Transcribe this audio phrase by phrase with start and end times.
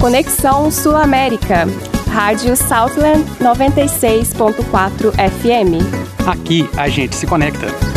[0.00, 1.66] Conexão Sul-América.
[2.10, 6.26] Rádio Southland 96.4 FM.
[6.26, 7.89] Aqui a gente se conecta.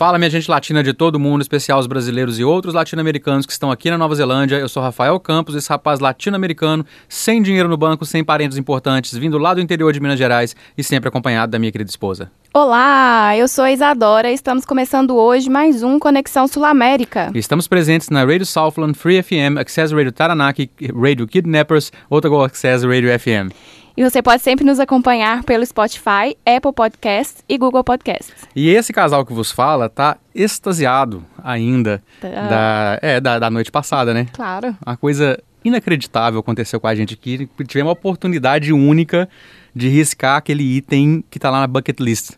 [0.00, 3.70] Fala, minha gente latina de todo mundo, especial os brasileiros e outros latino-americanos que estão
[3.70, 4.56] aqui na Nova Zelândia.
[4.56, 9.36] Eu sou Rafael Campos, esse rapaz latino-americano, sem dinheiro no banco, sem parentes importantes, vindo
[9.36, 12.32] lá do interior de Minas Gerais e sempre acompanhado da minha querida esposa.
[12.54, 17.30] Olá, eu sou a Isadora e estamos começando hoje mais um Conexão Sul-América.
[17.34, 23.10] Estamos presentes na Radio Southland, Free FM, Access Radio Taranaki, Radio Kidnappers, Otago Access Radio
[23.20, 23.52] FM.
[23.96, 28.32] E você pode sempre nos acompanhar pelo Spotify, Apple Podcasts e Google Podcasts.
[28.54, 32.28] E esse casal que vos fala tá extasiado ainda Tá.
[32.28, 34.26] da, é, da, da noite passada, né?
[34.32, 34.76] Claro.
[34.86, 37.48] Uma coisa inacreditável aconteceu com a gente aqui.
[37.66, 39.28] Tivemos uma oportunidade única
[39.74, 42.32] de riscar aquele item que tá lá na bucket list.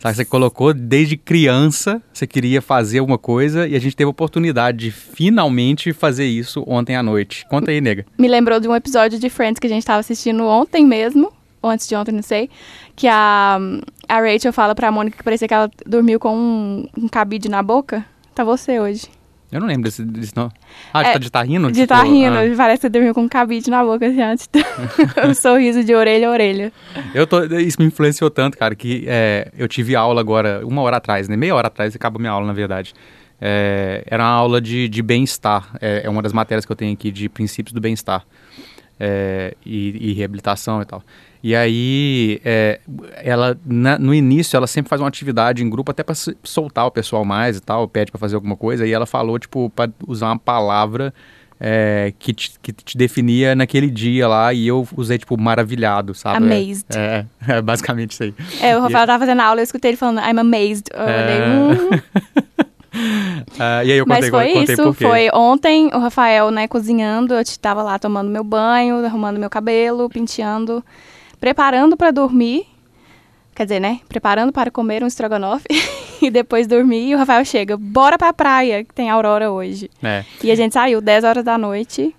[0.00, 4.10] Sabe, você colocou desde criança, você queria fazer alguma coisa e a gente teve a
[4.10, 7.46] oportunidade de finalmente fazer isso ontem à noite.
[7.48, 8.04] Conta aí, nega.
[8.18, 11.70] Me lembrou de um episódio de Friends que a gente estava assistindo ontem mesmo, ou
[11.70, 12.50] antes de ontem, não sei,
[12.94, 13.58] que a,
[14.08, 17.62] a Rachel fala pra Mônica que parecia que ela dormiu com um, um cabide na
[17.62, 18.04] boca.
[18.34, 19.06] Tá você hoje.
[19.54, 20.50] Eu não lembro desse, desse não.
[20.92, 21.68] Ah, de É, tá- de tá rindo?
[21.68, 22.56] De Tipo, tá rindo, ah.
[22.56, 24.48] parece que você dormiu com um cabide na boca assim antes.
[25.24, 26.72] um sorriso de orelha a orelha.
[27.14, 30.96] Eu tô, isso me influenciou tanto, cara, que é, eu tive aula agora, uma hora
[30.96, 31.36] atrás, né?
[31.36, 32.92] Meia hora atrás acabou minha aula, na verdade.
[33.40, 35.68] É, era uma aula de, de bem-estar.
[35.80, 38.24] É, é uma das matérias que eu tenho aqui de princípios do bem-estar.
[38.98, 41.00] É, e, e reabilitação e tal.
[41.46, 42.80] E aí, é,
[43.22, 46.90] ela na- no início, ela sempre faz uma atividade em grupo até para soltar o
[46.90, 48.86] pessoal mais e tal, pede para fazer alguma coisa.
[48.86, 51.12] E ela falou, tipo, para usar uma palavra
[51.60, 54.54] é, que, te, que te definia naquele dia lá.
[54.54, 56.38] E eu usei, tipo, maravilhado, sabe?
[56.38, 56.86] Amazed.
[56.96, 58.34] É, é, é basicamente isso aí.
[58.62, 60.86] É, o Rafael tava fazendo aula, eu escutei ele falando, I'm amazed.
[60.94, 61.46] Eu É.
[61.46, 62.00] hum.
[63.58, 67.34] Ah, e aí eu Mas contei, foi contei isso, foi ontem, o Rafael, né, cozinhando,
[67.34, 70.80] eu tava lá tomando meu banho, arrumando meu cabelo, penteando,
[71.44, 72.64] preparando pra dormir.
[73.54, 75.66] Quer dizer, né, preparando para comer um estrogonofe
[76.22, 77.10] e depois dormir.
[77.10, 79.90] E o Rafael chega, bora pra praia, que tem aurora hoje.
[80.02, 82.16] É, E a gente saiu 10 horas da noite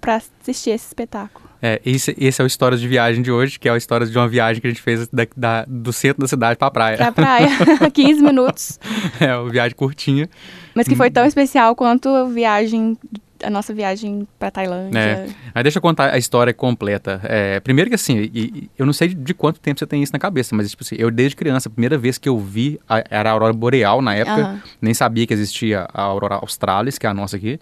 [0.00, 1.44] pra assistir esse espetáculo.
[1.60, 4.16] é, esse, esse é o Histórias de Viagem de hoje, que é a história de
[4.16, 6.96] uma viagem que a gente fez da- da- do centro da cidade pra praia.
[6.96, 7.48] Pra praia,
[7.92, 8.80] 15 minutos.
[9.20, 10.26] É, uma viagem curtinha.
[10.74, 12.96] Mas que foi tão especial quanto a viagem,
[13.44, 14.98] a nossa viagem pra Tailândia.
[14.98, 15.26] É.
[15.54, 17.20] Aí deixa eu contar a história completa.
[17.24, 20.12] É, primeiro que assim, e- e eu não sei de quanto tempo você tem isso
[20.12, 23.04] na cabeça, mas tipo assim, eu desde criança, a primeira vez que eu vi, a-
[23.10, 24.62] era a Aurora Boreal na época, Aham.
[24.80, 27.58] nem sabia que existia a Aurora Australis, que é a nossa aqui.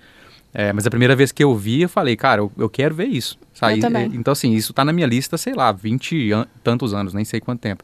[0.54, 3.06] É, mas a primeira vez que eu vi, eu falei, cara, eu, eu quero ver
[3.06, 3.38] isso.
[3.54, 3.76] Sabe?
[3.76, 4.10] Eu também.
[4.14, 7.24] Então, assim, isso tá na minha lista, sei lá, 20 e an- tantos anos, nem
[7.24, 7.82] sei quanto tempo.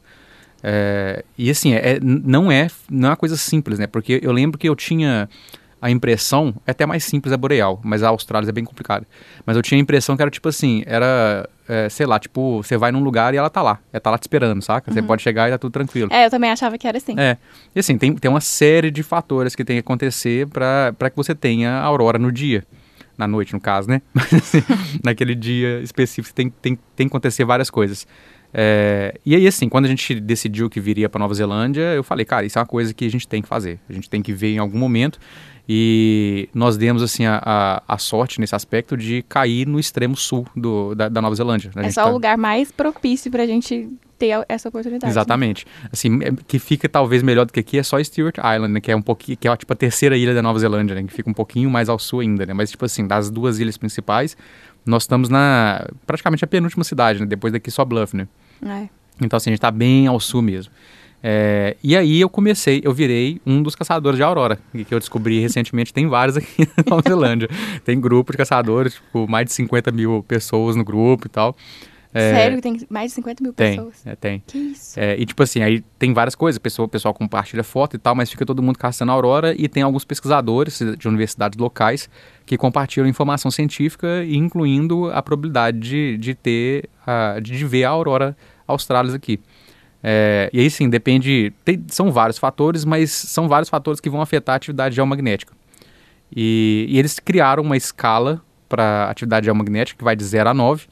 [0.62, 3.86] É, e assim, é, é- não, é, não é uma coisa simples, né?
[3.86, 5.28] Porque eu lembro que eu tinha
[5.80, 9.06] a impressão, é até mais simples a Boreal, mas a Australis é bem complicada.
[9.46, 12.76] Mas eu tinha a impressão que era tipo assim, era, é, sei lá, tipo, você
[12.76, 13.78] vai num lugar e ela tá lá.
[13.92, 14.92] Ela tá lá te esperando, saca?
[14.92, 16.12] Você pode chegar e tá tudo tranquilo.
[16.12, 17.14] É, eu também achava que era assim.
[17.16, 17.36] É.
[17.74, 21.34] E assim, tem, tem uma série de fatores que tem que acontecer para que você
[21.34, 22.64] tenha a aurora no dia.
[23.16, 24.02] Na noite, no caso, né?
[24.14, 24.62] Mas assim,
[25.02, 28.06] naquele dia específico tem, tem, tem que acontecer várias coisas.
[28.52, 32.24] É, e aí, assim, quando a gente decidiu que viria para Nova Zelândia, eu falei,
[32.24, 33.78] cara, isso é uma coisa que a gente tem que fazer.
[33.88, 35.18] A gente tem que ver em algum momento.
[35.68, 40.46] E nós demos, assim, a, a, a sorte nesse aspecto de cair no extremo sul
[40.56, 41.70] do, da, da Nova Zelândia.
[41.76, 43.86] A É só tá- o lugar mais propício pra gente
[44.18, 45.04] ter a- essa oportunidade.
[45.04, 45.10] né?
[45.10, 45.66] Exatamente.
[45.92, 48.80] Assim, é- que fica talvez melhor do que aqui é só Stewart Island, né?
[48.80, 51.02] Que é um pouquinho, que é tipo a terceira ilha da Nova Zelândia, né?
[51.02, 52.54] Que fica um pouquinho mais ao sul ainda, né?
[52.54, 54.36] Mas tipo assim, das duas ilhas principais,
[54.86, 57.26] nós estamos na praticamente a penúltima cidade, né?
[57.26, 58.26] Depois daqui só Bluff, né?
[58.64, 58.88] É.
[59.20, 60.72] Então assim, a gente tá bem ao sul mesmo.
[61.22, 65.40] É, e aí eu comecei, eu virei um dos caçadores de aurora, que eu descobri
[65.40, 67.48] recentemente, tem vários aqui na Nova Zelândia.
[67.84, 71.56] Tem grupo de caçadores, tipo, mais de 50 mil pessoas no grupo e tal.
[72.14, 74.06] É, Sério tem mais de 50 mil Tem, pessoas?
[74.06, 74.42] é, tem.
[74.46, 74.98] Que isso?
[74.98, 77.98] É, e tipo assim, aí tem várias coisas, o pessoal, o pessoal compartilha foto e
[77.98, 82.08] tal, mas fica todo mundo caçando a aurora e tem alguns pesquisadores de universidades locais
[82.46, 88.34] que compartilham informação científica, incluindo a probabilidade de, de ter, a, de ver a aurora
[88.66, 89.38] australis aqui.
[90.02, 91.52] É, e aí sim, depende.
[91.64, 95.52] Tem, são vários fatores, mas são vários fatores que vão afetar a atividade geomagnética.
[96.34, 100.86] E, e eles criaram uma escala para atividade geomagnética que vai de 0 a 9.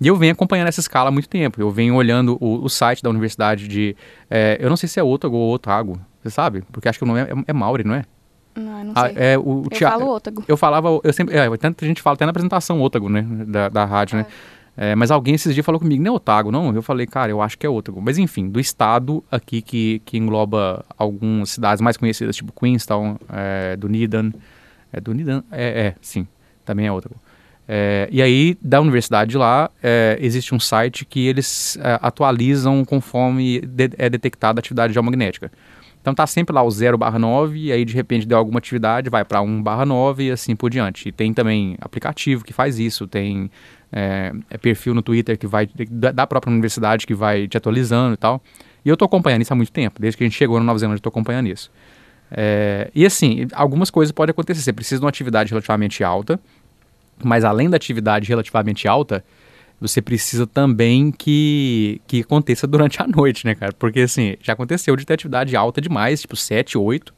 [0.00, 1.60] E eu venho acompanhando essa escala há muito tempo.
[1.60, 3.94] Eu venho olhando o, o site da universidade de.
[4.30, 6.62] É, eu não sei se é Otago ou Otago, você sabe?
[6.72, 8.04] Porque acho que o nome é, é, é Mauri, não é?
[8.54, 9.02] Não, eu não sei.
[9.02, 10.44] Ah, é, o, eu falo Otago.
[10.48, 11.36] Eu falava, eu sempre.
[11.36, 13.26] É, tanta gente fala até na apresentação Otago, né?
[13.46, 14.26] Da, da rádio, né?
[14.76, 16.74] É, mas alguém esses dias falou comigo, não é Otago, não?
[16.74, 18.00] Eu falei, cara, eu acho que é Otago.
[18.00, 23.76] Mas enfim, do estado aqui que, que engloba algumas cidades mais conhecidas, tipo Queenstown, é,
[23.76, 24.32] Dunedin.
[24.92, 25.42] É Dunedin?
[25.50, 26.26] É, é, sim,
[26.64, 27.16] também é Otago.
[27.72, 33.60] É, e aí, da universidade lá, é, existe um site que eles é, atualizam conforme
[33.60, 35.52] de, é detectada a atividade geomagnética.
[36.00, 39.10] Então tá sempre lá o 0 barra 9, e aí de repente deu alguma atividade,
[39.10, 41.08] vai para 1 barra 9 e assim por diante.
[41.08, 43.50] E tem também aplicativo que faz isso, tem
[43.92, 45.68] é, é perfil no Twitter que vai
[46.12, 48.42] da própria universidade que vai te atualizando e tal.
[48.82, 50.78] E eu tô acompanhando isso há muito tempo, desde que a gente chegou na Nova
[50.78, 51.70] Zelândia eu tô acompanhando isso.
[52.30, 54.62] É, e assim, algumas coisas podem acontecer.
[54.62, 56.40] Você precisa de uma atividade relativamente alta,
[57.22, 59.22] mas além da atividade relativamente alta,
[59.80, 63.72] você precisa também que, que aconteça durante a noite, né, cara?
[63.72, 67.14] Porque, assim, já aconteceu de ter atividade alta demais, tipo 7, 8,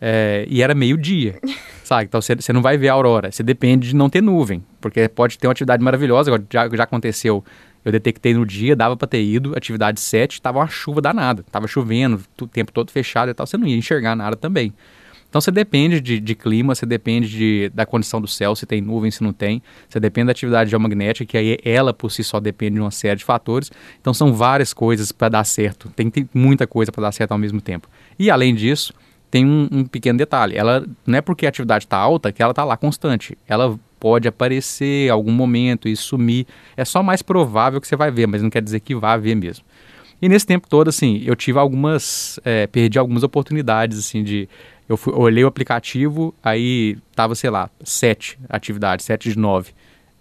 [0.00, 1.38] é, e era meio-dia,
[1.84, 2.04] sabe?
[2.04, 5.36] Então você não vai ver a aurora, você depende de não ter nuvem, porque pode
[5.38, 7.44] ter uma atividade maravilhosa, já, já aconteceu,
[7.84, 11.66] eu detectei no dia, dava para ter ido, atividade 7, tava uma chuva danada, tava
[11.66, 14.72] chovendo, o tempo todo fechado e tal, você não ia enxergar nada também.
[15.28, 18.80] Então você depende de, de clima, você depende de, da condição do céu, se tem
[18.80, 19.62] nuvem, se não tem.
[19.88, 23.18] Você depende da atividade geomagnética, que aí ela por si só depende de uma série
[23.18, 23.70] de fatores.
[24.00, 25.90] Então são várias coisas para dar certo.
[25.94, 27.88] Tem, tem muita coisa para dar certo ao mesmo tempo.
[28.18, 28.94] E além disso,
[29.30, 30.56] tem um, um pequeno detalhe.
[30.56, 33.36] Ela não é porque a atividade está alta que ela está lá constante.
[33.46, 36.46] Ela pode aparecer em algum momento e sumir.
[36.76, 39.34] É só mais provável que você vai ver, mas não quer dizer que vá ver
[39.34, 39.64] mesmo.
[40.20, 44.48] E nesse tempo todo, assim, eu tive algumas, é, perdi algumas oportunidades, assim, de
[44.88, 49.72] eu fui, olhei o aplicativo, aí tava, sei lá, sete atividades, sete de nove,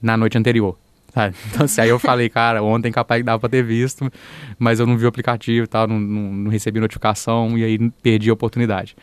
[0.02, 0.78] na noite anterior.
[1.14, 1.36] Sabe?
[1.50, 4.12] Então, assim, aí eu falei, cara, ontem capaz que dava pra ter visto,
[4.60, 7.90] mas eu não vi o aplicativo e tal, não, não, não, recebi notificação e aí
[8.04, 8.96] perdi a oportunidade.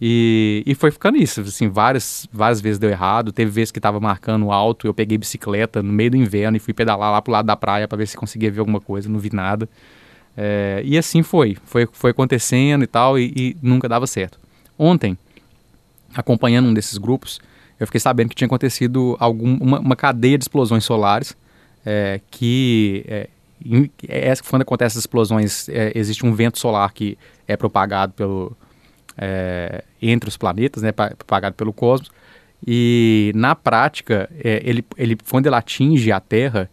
[0.00, 3.98] E, e foi ficando isso, assim, várias, várias vezes deu errado, teve vezes que tava
[3.98, 7.46] marcando alto, eu peguei bicicleta no meio do inverno e fui pedalar lá pro lado
[7.46, 9.66] da praia para ver se conseguia ver alguma coisa, não vi nada.
[10.36, 14.38] É, e assim foi, foi, foi acontecendo e tal, e, e nunca dava certo.
[14.78, 15.16] Ontem,
[16.14, 17.40] acompanhando um desses grupos,
[17.78, 21.36] eu fiquei sabendo que tinha acontecido algum, uma, uma cadeia de explosões solares
[21.84, 23.28] é, que é,
[24.08, 28.56] é, quando acontecem essas explosões é, existe um vento solar que é propagado pelo
[29.16, 32.10] é, entre os planetas, né, propagado pelo cosmos
[32.66, 36.70] e na prática é, ele, ele quando ele atinge a Terra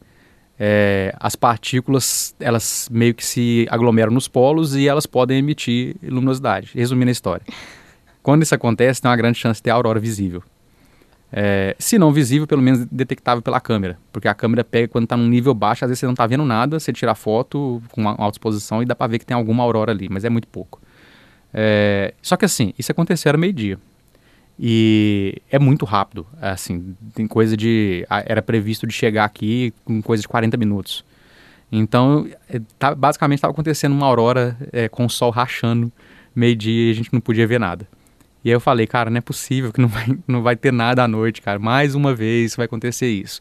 [0.60, 6.72] é, as partículas elas meio que se aglomeram nos polos e elas podem emitir luminosidade.
[6.74, 7.46] Resumindo a história.
[8.24, 10.42] Quando isso acontece, tem uma grande chance de ter aurora visível.
[11.36, 13.98] É, se não visível, pelo menos detectável pela câmera.
[14.14, 16.46] Porque a câmera pega quando está num nível baixo, às vezes você não está vendo
[16.46, 19.64] nada, você tira a foto com alta exposição e dá para ver que tem alguma
[19.64, 20.80] aurora ali, mas é muito pouco.
[21.54, 23.78] É, só que assim, isso aconteceu era meio-dia.
[24.58, 28.06] E é muito rápido, assim, tem coisa de...
[28.26, 31.04] Era previsto de chegar aqui com coisa de 40 minutos.
[31.72, 35.92] Então, é, tá, basicamente estava acontecendo uma aurora é, com o sol rachando
[36.36, 37.88] meio-dia e a gente não podia ver nada.
[38.44, 41.04] E aí eu falei, cara, não é possível que não vai, não vai ter nada
[41.04, 41.60] à noite, cara.
[41.60, 43.40] Mais uma vez vai acontecer isso.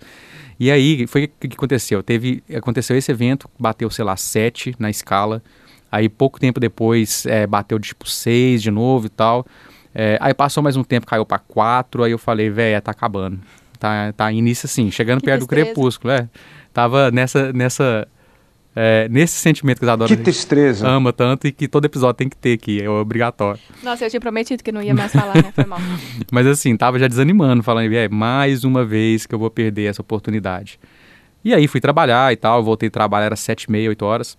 [0.60, 2.02] E aí, foi o que, aconteceu?
[2.02, 5.42] Teve, aconteceu esse evento, bateu, sei lá, 7 na escala.
[5.90, 9.44] Aí, pouco tempo depois, é, bateu tipo 6 de novo e tal.
[9.94, 12.04] É, aí passou mais um tempo, caiu para 4.
[12.04, 13.40] Aí eu falei, velho, tá acabando.
[13.78, 16.28] Tá, tá início assim, chegando que perto do crepúsculo, é.
[16.72, 18.06] Tava nessa, nessa
[18.74, 20.88] é, nesse sentimento que Isadora que tristeza.
[20.88, 23.60] ama tanto e que todo episódio tem que ter aqui, é obrigatório.
[23.82, 25.52] Nossa, eu tinha prometido que não ia mais falar, né?
[25.54, 25.78] Foi mal.
[26.32, 30.00] Mas assim, tava já desanimando, falando, é, mais uma vez que eu vou perder essa
[30.00, 30.80] oportunidade.
[31.44, 34.38] E aí fui trabalhar e tal, voltei a trabalhar, era sete e meia, oito horas.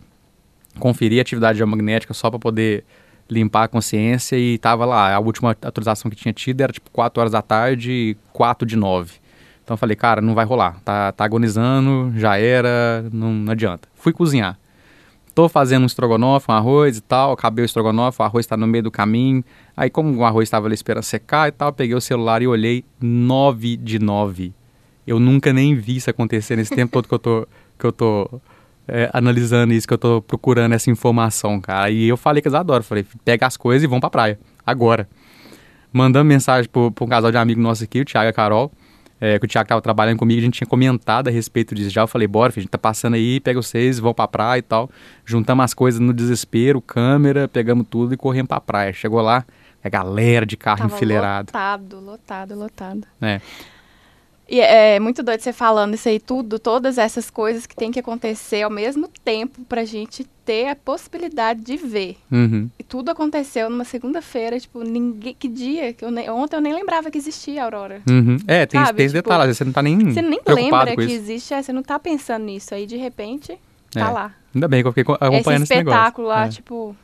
[0.80, 2.84] Conferi a atividade geomagnética só para poder
[3.30, 7.20] limpar a consciência e tava lá, a última atualização que tinha tido era tipo 4
[7.22, 9.23] horas da tarde, 4 de 9.
[9.64, 10.80] Então eu falei, cara, não vai rolar.
[10.84, 13.88] Tá, tá agonizando, já era, não, não adianta.
[13.96, 14.60] Fui cozinhar.
[15.34, 18.68] Tô fazendo um estrogonofe, um arroz e tal, acabei o estrogonofe, o arroz está no
[18.68, 19.44] meio do caminho.
[19.76, 22.86] Aí, como o arroz estava ali esperando secar e tal, peguei o celular e olhei
[23.02, 24.54] 9 de 9.
[25.08, 27.48] Eu nunca nem vi isso acontecer nesse tempo todo que eu tô,
[27.80, 28.42] que eu tô
[28.88, 31.90] é, analisando isso, que eu tô procurando essa informação, cara.
[31.90, 32.84] E eu falei que eles adoram.
[32.84, 34.40] Falei, pega as coisas e vão pra praia.
[34.66, 35.08] Agora.
[35.92, 38.72] Mandando mensagem pro, pro um casal de amigo nosso aqui, o Thiago e a Carol.
[39.24, 42.02] É, que o Thiago tava trabalhando comigo, a gente tinha comentado a respeito disso já.
[42.02, 44.62] Eu falei, bora, filho, a gente tá passando aí, pega vocês, vão pra praia e
[44.62, 44.90] tal.
[45.24, 48.92] Juntamos as coisas no desespero, câmera, pegamos tudo e corremos pra praia.
[48.92, 49.46] Chegou lá,
[49.82, 51.48] a galera de carro Tava enfileirado.
[51.48, 53.08] lotado, lotado, lotado.
[53.22, 53.40] É.
[54.48, 58.00] E é muito doido você falando isso aí tudo, todas essas coisas que tem que
[58.00, 62.18] acontecer ao mesmo tempo pra gente ter a possibilidade de ver.
[62.30, 62.70] Uhum.
[62.78, 65.94] E tudo aconteceu numa segunda-feira, tipo, ninguém, que dia?
[65.94, 68.02] Que eu nem- ontem eu nem lembrava que existia a Aurora.
[68.10, 68.38] Uhum.
[68.46, 71.02] É, tem, Sabe, tem esse tipo, detalhe, você não tá nem Você nem lembra que
[71.04, 71.14] isso.
[71.16, 72.76] existe, é, você não tá pensando nisso.
[72.76, 73.58] Aí, de repente,
[73.92, 74.12] tá É.
[74.12, 74.34] lá.
[74.54, 75.98] Ainda bem que eu fiquei co- acompanhando Esse esse, negócio.
[76.00, 76.50] espetáculo lá, É.
[76.50, 76.96] tipo...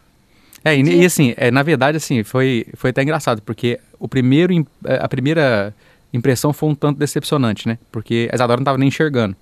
[0.65, 4.10] É, e, De- e assim, é, na verdade, assim, foi, foi até engraçado, porque o
[4.10, 5.74] primeiro, im- é, a primeira
[6.13, 7.78] impressão foi um tanto decepcionante, né?
[7.92, 9.36] Porque a Isadora não tava nem enxergando.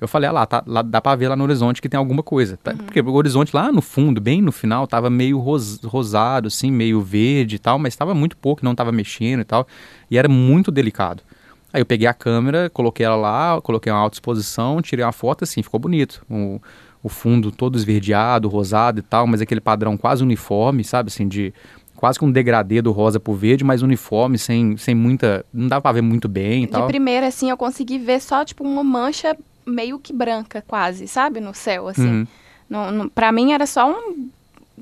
[0.00, 2.22] Eu falei, ah lá, tá, lá, dá pra ver lá no horizonte que tem alguma
[2.22, 2.56] coisa.
[2.56, 2.74] Tá?
[2.74, 7.02] Porque o horizonte lá no fundo, bem no final, tava meio ros- rosado, assim, meio
[7.02, 9.66] verde e tal, mas tava muito pouco, não tava mexendo e tal.
[10.10, 11.22] E era muito delicado.
[11.70, 15.44] Aí eu peguei a câmera, coloquei ela lá, coloquei uma alta exposição, tirei uma foto,
[15.44, 16.24] assim, ficou bonito.
[16.30, 16.60] O,
[17.02, 21.52] o fundo todo esverdeado, rosado e tal, mas aquele padrão quase uniforme, sabe, assim, de
[22.00, 25.82] quase que um degradê do rosa pro verde, mas uniforme, sem, sem muita, não dava
[25.82, 26.86] pra ver muito bem e De tal.
[26.86, 31.40] primeira, assim, eu consegui ver só, tipo, uma mancha meio que branca, quase, sabe?
[31.40, 32.08] No céu, assim.
[32.20, 32.26] Uhum.
[32.70, 34.28] Não, não, pra mim era só um,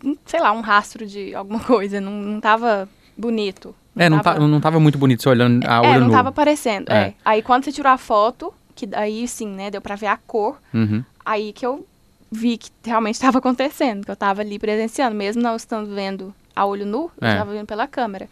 [0.04, 2.00] um, sei lá, um rastro de alguma coisa.
[2.00, 3.74] Não, não tava bonito.
[3.96, 6.88] É, não, tá, não tava muito bonito você olhando a olho É, não tava aparecendo.
[6.88, 6.96] É.
[7.08, 7.14] É.
[7.24, 10.56] Aí quando você tirou a foto, que aí sim, né, deu pra ver a cor,
[10.72, 11.02] Uhum.
[11.26, 11.84] aí que eu
[12.30, 16.66] vi que realmente estava acontecendo, que eu tava ali presenciando, mesmo não estando vendo a
[16.66, 17.36] olho nu, eu É.
[17.36, 18.28] tava vendo pela câmera.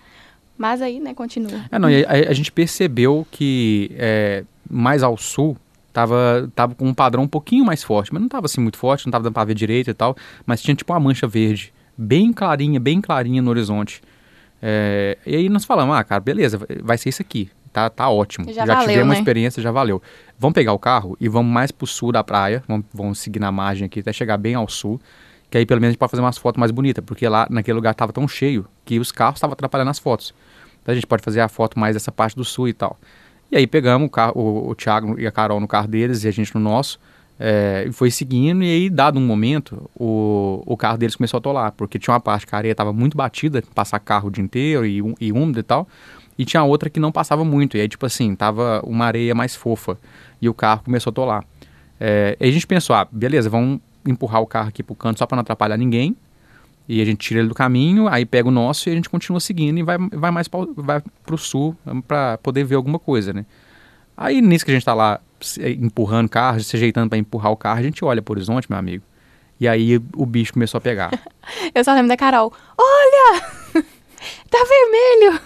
[0.59, 1.61] Mas aí, né, continua.
[1.71, 5.56] É, não, e a, a gente percebeu que é, mais ao sul
[5.92, 9.06] tava, tava com um padrão um pouquinho mais forte, mas não tava assim muito forte,
[9.06, 10.16] não tava dando pra ver direito e tal,
[10.47, 14.02] mas tinha tipo uma mancha verde, bem clarinha, bem clarinha no horizonte.
[14.62, 18.50] É, e aí nós falamos, ah, cara, beleza, vai ser isso aqui, tá, tá ótimo.
[18.52, 19.18] Já valeu, tivemos uma né?
[19.21, 20.02] experiência, já valeu.
[20.38, 23.52] Vamos pegar o carro e vamos mais pro sul da praia, vamos, vamos seguir na
[23.52, 24.99] margem aqui até chegar bem ao sul,
[25.50, 27.76] que aí pelo menos a gente pode fazer umas fotos mais bonitas, porque lá naquele
[27.76, 30.35] lugar tava tão cheio que os carros estavam atrapalhando as fotos.
[30.83, 32.99] Então a gente pode fazer a foto mais dessa parte do sul e tal.
[33.50, 36.29] E aí pegamos o, carro, o, o Thiago e a Carol no carro deles e
[36.29, 36.99] a gente no nosso.
[37.38, 41.41] é, e foi seguindo, e aí, dado um momento, o, o carro deles começou a
[41.41, 44.43] atolar, porque tinha uma parte que a areia estava muito batida, passar carro o dia
[44.43, 45.87] inteiro e, e úmido e tal,
[46.38, 49.55] e tinha outra que não passava muito, e aí, tipo assim, tava uma areia mais
[49.55, 49.99] fofa,
[50.41, 51.45] e o carro começou a atolar.
[52.00, 55.27] É, e a gente pensou, ah, beleza, vamos empurrar o carro aqui pro canto só
[55.27, 56.17] para não atrapalhar ninguém,
[56.89, 59.41] e a gente tira ele do caminho, aí pega o nosso e a gente continua
[59.41, 63.45] seguindo e vai, vai mais pra, vai pro sul para poder ver alguma coisa, né?
[64.17, 65.21] Aí nisso que a gente tá lá
[65.59, 68.71] eh, empurrando o carro, se ajeitando para empurrar o carro, a gente olha pro horizonte,
[68.71, 69.05] meu amigo.
[69.59, 71.11] E aí o bicho começou a pegar.
[71.75, 72.53] Eu só lembro da Carol.
[72.79, 73.43] Olha!
[74.51, 75.41] tá vermelho!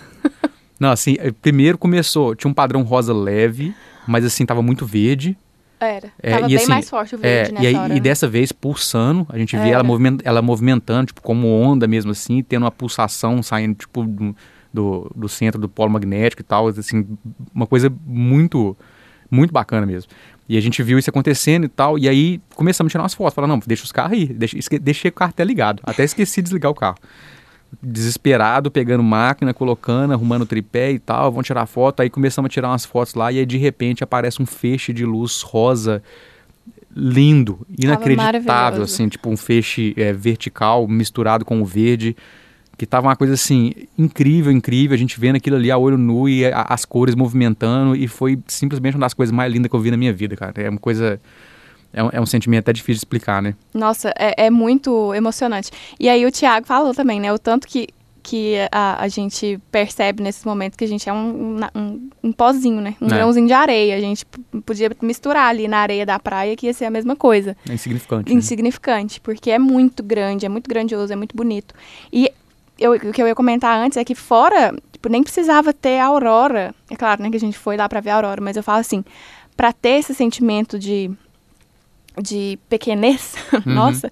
[0.79, 3.75] Não, assim, eh, primeiro começou, tinha um padrão rosa leve,
[4.07, 5.37] mas assim, tava muito verde.
[5.81, 6.11] Era.
[6.23, 7.89] É, Tava e bem assim, mais forte o verde É, nessa e, aí, hora.
[7.93, 8.01] e né?
[8.01, 9.83] dessa vez pulsando, a gente vê ela, Era.
[9.85, 14.37] movimen- ela movimentando, tipo, como onda mesmo assim, tendo uma pulsação saindo, tipo, do,
[14.73, 17.07] do, do centro do polo magnético e tal, assim,
[17.55, 18.77] uma coisa muito,
[19.31, 20.11] muito bacana mesmo.
[20.49, 23.35] E a gente viu isso acontecendo e tal, e aí começamos a tirar umas fotos,
[23.35, 26.47] falando, não, deixa os carros aí, deixa, deixei o carro até ligado, até esqueci de
[26.47, 26.97] desligar o carro.
[27.83, 32.69] Desesperado, pegando máquina, colocando, arrumando tripé e tal, vão tirar foto, aí começamos a tirar
[32.69, 36.03] umas fotos lá, e aí de repente aparece um feixe de luz rosa
[36.95, 42.17] lindo, inacreditável, assim, tipo um feixe é, vertical misturado com o verde,
[42.77, 46.29] que tava uma coisa assim, incrível, incrível, a gente vendo aquilo ali a olho nu
[46.29, 49.81] e a- as cores movimentando, e foi simplesmente uma das coisas mais lindas que eu
[49.81, 50.55] vi na minha vida, cara.
[50.57, 51.21] É uma coisa,
[51.93, 53.55] é um, é um sentimento até difícil de explicar, né?
[53.75, 55.71] Nossa, é, é muito emocionante.
[55.99, 57.33] E aí o Thiago falou também, né?
[57.33, 57.89] O tanto que,
[58.23, 62.81] que a, a gente percebe nesses momentos que a gente é um, um, um, pozinho,
[62.81, 62.95] né?
[63.01, 63.11] Um É.
[63.11, 63.97] grãozinho de areia.
[63.97, 64.25] A gente
[64.65, 67.57] podia misturar ali na areia da praia que ia ser a mesma coisa.
[67.69, 68.33] É insignificante.
[68.33, 68.39] né?
[68.39, 71.75] Insignificante, porque é muito grande, é muito grandioso, é muito bonito.
[72.13, 72.31] E
[72.79, 76.07] eu, o que eu ia comentar antes é que fora, tipo, nem precisava ter a
[76.07, 76.75] aurora.
[76.91, 78.79] É claro, né, que a gente foi lá pra ver a aurora, mas eu falo
[78.79, 79.05] assim,
[79.57, 81.11] pra ter esse sentimento de,
[82.21, 83.75] de pequenez, Uhum.
[83.75, 84.11] nossa,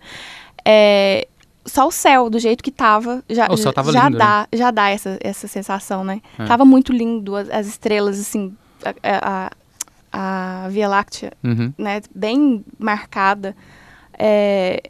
[0.65, 1.27] é,
[1.65, 4.25] só o céu, do jeito que tava, já, O céu tava já lindo, né?
[4.25, 6.21] dá, já dá essa, essa sensação, né?
[6.39, 6.45] É.
[6.47, 8.57] Tava muito lindo, as, as estrelas, assim,
[9.03, 9.51] a,
[10.13, 11.73] a, a Via Láctea Uhum.
[11.77, 13.55] né, bem marcada.
[14.19, 14.83] É,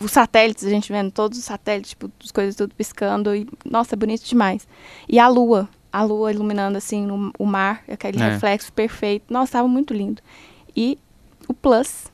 [0.00, 3.34] os satélites, a gente vendo todos os satélites, tipo, as coisas tudo piscando.
[3.34, 4.68] E, nossa, é bonito demais.
[5.08, 8.30] E a lua, a lua iluminando, assim, no, o mar, aquele É.
[8.30, 9.24] reflexo perfeito.
[9.32, 10.22] Nossa, tava muito lindo.
[10.76, 10.98] E
[11.48, 12.06] o plus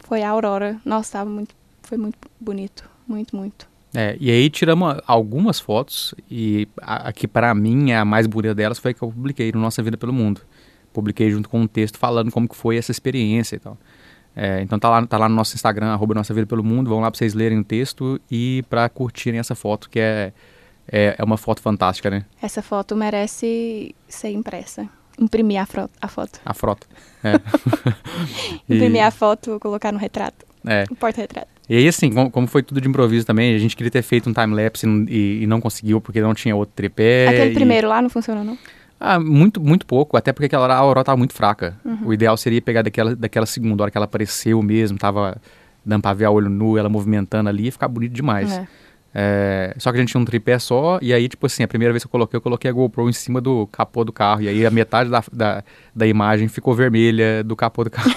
[0.00, 0.80] foi a aurora.
[0.84, 2.88] Nossa, tava muito, foi muito bonito.
[3.06, 3.68] Muito, muito.
[3.94, 8.26] É, e aí tiramos algumas fotos, e a, a que para mim é a mais
[8.26, 10.40] bonita delas foi a que eu publiquei no Nossa Vida pelo Mundo.
[10.94, 13.76] publiquei junto com um texto falando como que foi essa experiência e tal.
[14.34, 17.00] É, então tá lá, tá lá no nosso Instagram, arroba Nossa Vida Pelo Mundo, vão
[17.00, 20.32] lá para vocês lerem o texto e para curtirem essa foto, que é,
[20.90, 22.24] é, é, uma foto fantástica, né?
[22.40, 24.88] Essa foto merece ser impressa.
[25.18, 25.90] Imprimir a, foto.
[26.00, 26.40] A foto.
[26.44, 26.86] A frota.
[27.22, 27.34] É.
[28.68, 29.04] Imprimir e...
[29.04, 30.46] a foto, colocar no retrato.
[30.66, 30.84] É.
[30.88, 31.48] No porta-retrato.
[31.68, 34.28] E aí, assim, como, como, foi tudo de improviso também, a gente queria ter feito
[34.28, 37.28] um time-lapse e, e, não conseguiu porque não tinha outro tripé.
[37.28, 37.54] Aquele e...
[37.54, 38.58] primeiro lá não funcionou, não?
[38.98, 41.76] Ah, muito, muito pouco, até porque aquela hora a aurora estava muito fraca.
[41.84, 42.06] Uhum.
[42.06, 45.36] O ideal seria pegar daquela, daquela segunda hora que ela apareceu mesmo, tava
[45.84, 48.52] dando pra ver a olho nu, ela movimentando ali, e ficar bonito demais.
[48.52, 48.68] É.
[49.14, 51.92] É, só que a gente tinha um tripé só, e aí, tipo assim, a primeira
[51.92, 54.48] vez que eu coloquei, eu coloquei a GoPro em cima do capô do carro, e
[54.48, 55.64] aí a metade da, da,
[55.94, 58.08] da imagem ficou vermelha do capô do carro.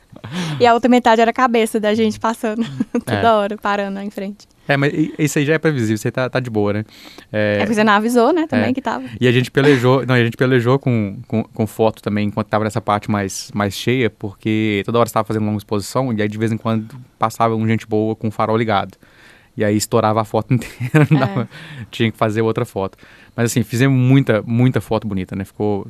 [0.60, 2.62] e a outra metade era a cabeça da gente passando
[3.04, 3.32] toda é.
[3.32, 4.46] hora, parando em frente.
[4.66, 6.84] É, mas isso aí já é previsível, você tá, tá de boa, né?
[7.32, 8.72] É, é você não avisou, né, também, é.
[8.72, 9.04] que tava.
[9.20, 12.64] E a gente pelejou, não, a gente pelejou com, com, com, foto também, enquanto tava
[12.64, 16.28] nessa parte mais, mais cheia, porque toda hora você tava fazendo longa exposição, e aí
[16.28, 18.96] de vez em quando passava um gente boa com o farol ligado.
[19.56, 21.06] E aí estourava a foto inteira,
[21.42, 21.48] é.
[21.90, 22.98] tinha que fazer outra foto.
[23.36, 25.44] Mas assim, fizemos muita, muita foto bonita, né?
[25.44, 25.86] Ficou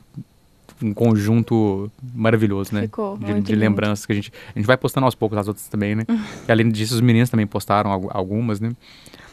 [0.83, 2.83] um conjunto maravilhoso, né?
[2.83, 4.33] Ficou, de, de lembranças que a gente.
[4.55, 6.05] A gente vai postando aos poucos as outras também, né?
[6.49, 8.73] e além disso, os meninos também postaram algumas, né?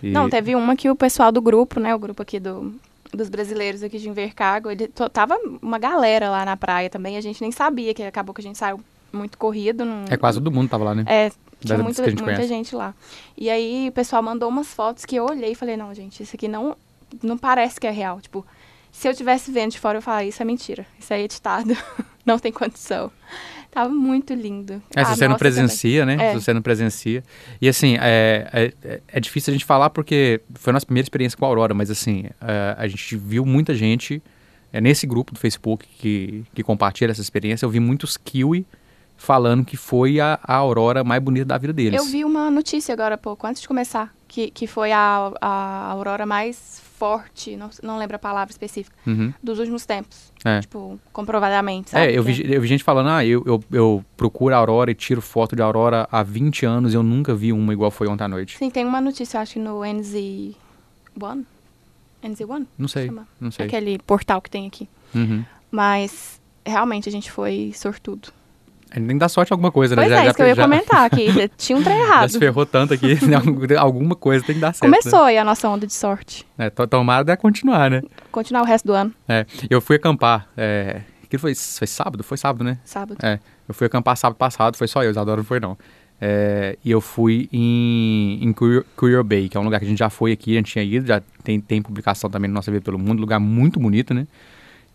[0.02, 0.12] E...
[0.12, 1.94] Não, teve uma que o pessoal do grupo, né?
[1.94, 2.74] O grupo aqui do,
[3.14, 7.18] dos brasileiros aqui de Invercargo, ele tava uma galera lá na praia também.
[7.18, 8.80] A gente nem sabia que acabou que a gente saiu
[9.12, 9.84] muito corrido.
[9.86, 11.04] Num, é quase todo mundo tava lá, né?
[11.08, 11.32] É,
[11.66, 12.94] tinha muita, gente, muita gente lá.
[13.38, 16.36] E aí o pessoal mandou umas fotos que eu olhei e falei, não, gente, isso
[16.36, 16.76] aqui não,
[17.22, 18.20] não parece que é real.
[18.20, 18.46] Tipo,
[18.92, 20.86] se eu tivesse vendo de fora, eu falaria, isso é mentira.
[21.00, 21.76] Isso é editado.
[22.26, 23.12] não tem condição.
[23.72, 24.84] Tava muito lindo.
[24.94, 26.18] É, se você não presencia, também.
[26.18, 26.26] né?
[26.26, 26.34] É.
[26.34, 27.24] Se você não presencia.
[27.62, 31.38] E assim, é, é, é, difícil a gente falar porque foi a nossa primeira experiência
[31.38, 34.22] com a Aurora, mas assim, é, a gente viu muita gente
[34.74, 37.66] é, nesse grupo do Facebook que, que compartilha essa experiência.
[37.66, 38.66] Eu vi muitos kiwi
[39.22, 42.00] falando que foi a, a aurora mais bonita da vida deles.
[42.00, 45.92] Eu vi uma notícia agora há pouco, antes de começar, que, que foi a, a
[45.92, 49.32] aurora mais forte, não, não lembro a palavra específica, uhum.
[49.42, 50.34] dos últimos tempos.
[50.44, 50.60] É.
[50.62, 52.08] Tipo, comprovadamente, sabe?
[52.08, 54.96] É, eu vi, eu vi gente falando, ah, eu, eu, eu procuro a aurora e
[54.96, 58.24] tiro foto de aurora há 20 anos e eu nunca vi uma igual foi ontem
[58.24, 58.58] à noite.
[58.58, 60.56] Sim, tem uma notícia, acho que no NZ1.
[62.24, 62.66] NZ1?
[62.76, 63.68] Não sei, não sei.
[63.68, 64.90] Aquele portal que tem aqui.
[65.14, 65.46] Uhum.
[65.70, 68.30] Mas, realmente, a gente foi sortudo.
[69.00, 70.02] Nem dá sorte alguma coisa, né?
[70.02, 70.18] pois né?
[70.18, 70.64] Já, é, isso que eu ia já...
[70.64, 71.28] comentar aqui.
[71.58, 72.24] Tinha um trem errado.
[72.24, 73.38] Já se ferrou tanto aqui, né?
[73.78, 74.82] alguma coisa tem que dar certo.
[74.82, 75.30] Começou né?
[75.30, 76.46] aí a nossa onda de sorte.
[76.58, 78.02] É, tomara deve continuar, né?
[78.32, 79.14] Continuar o resto do ano.
[79.28, 82.24] É, eu fui acampar, é, que foi, foi sábado?
[82.24, 82.78] Foi sábado, né?
[82.84, 83.18] Sábado.
[83.24, 85.78] É, eu fui acampar sábado passado, foi só eu, Isadora não foi não.
[86.24, 89.98] É, e eu fui em, em Courier Bay, que é um lugar que a gente
[89.98, 92.84] já foi aqui, a gente tinha ido, já tem, tem publicação também no Nossa Vida
[92.84, 94.28] Pelo Mundo, lugar muito bonito, né?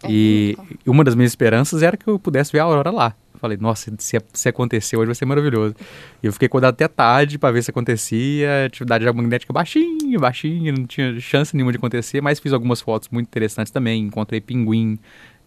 [0.05, 0.57] É e
[0.87, 3.15] uma das minhas esperanças era que eu pudesse ver a aurora lá.
[3.47, 5.75] Falei, nossa, se, se acontecer hoje vai ser maravilhoso.
[6.23, 8.67] E eu fiquei acordado até tarde para ver se acontecia.
[8.67, 13.27] Atividade magnética baixinha, baixinha, não tinha chance nenhuma de acontecer, mas fiz algumas fotos muito
[13.27, 14.03] interessantes também.
[14.03, 14.99] Encontrei pinguim,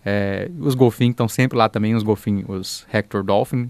[0.05, 3.69] é, os golfinhos estão sempre lá também, os golfinhos, os Hector Dolphin,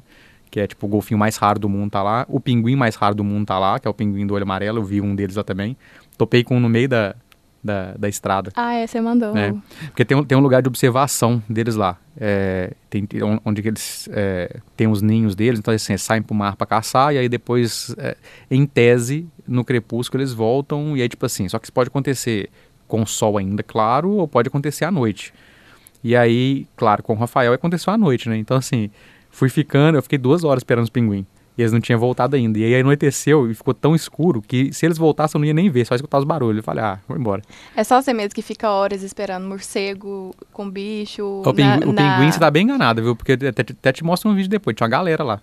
[0.51, 2.25] que é tipo o golfinho mais raro do mundo tá lá.
[2.29, 4.79] O pinguim mais raro do mundo tá lá, que é o pinguim do olho amarelo,
[4.79, 5.75] eu vi um deles lá também.
[6.17, 7.15] Topei com um no meio da,
[7.63, 8.51] da, da estrada.
[8.55, 9.35] Ah, é, você mandou.
[9.37, 9.53] É,
[9.87, 11.97] porque tem, tem um lugar de observação deles lá.
[12.17, 13.07] É, tem,
[13.45, 17.13] onde eles é, tem os ninhos deles, então assim, saem para o mar para caçar,
[17.13, 18.17] e aí depois, é,
[18.51, 22.49] em tese, no crepúsculo eles voltam, e aí tipo assim, só que isso pode acontecer
[22.87, 25.33] com o sol ainda claro, ou pode acontecer à noite.
[26.03, 28.37] E aí, claro, com o Rafael aconteceu à noite, né?
[28.37, 28.89] Então assim,
[29.29, 31.25] fui ficando, eu fiquei duas horas esperando os pinguins.
[31.59, 32.57] E eles não tinham voltado ainda.
[32.57, 35.69] E aí anoiteceu e ficou tão escuro que se eles voltassem eu não ia nem
[35.69, 36.59] ver, só escutar os barulhos.
[36.59, 37.41] Eu falei, ah, vou embora.
[37.75, 41.41] É só você mesmo que fica horas esperando morcego com bicho.
[41.45, 42.15] O, pingu na, o na...
[42.15, 43.13] pinguim você tá bem enganado, viu?
[43.13, 45.41] Porque até, até te mostra um vídeo depois, tinha uma galera lá.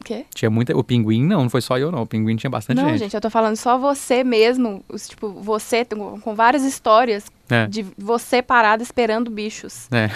[0.00, 0.24] O quê?
[0.32, 0.74] Tinha muita.
[0.74, 2.00] O pinguim não, não foi só eu, não.
[2.00, 2.92] O pinguim tinha bastante não, gente.
[2.92, 4.82] Não, gente, eu tô falando só você mesmo.
[5.08, 5.86] Tipo, você
[6.22, 7.66] com várias histórias é.
[7.66, 9.88] de você parado esperando bichos.
[9.92, 10.08] É.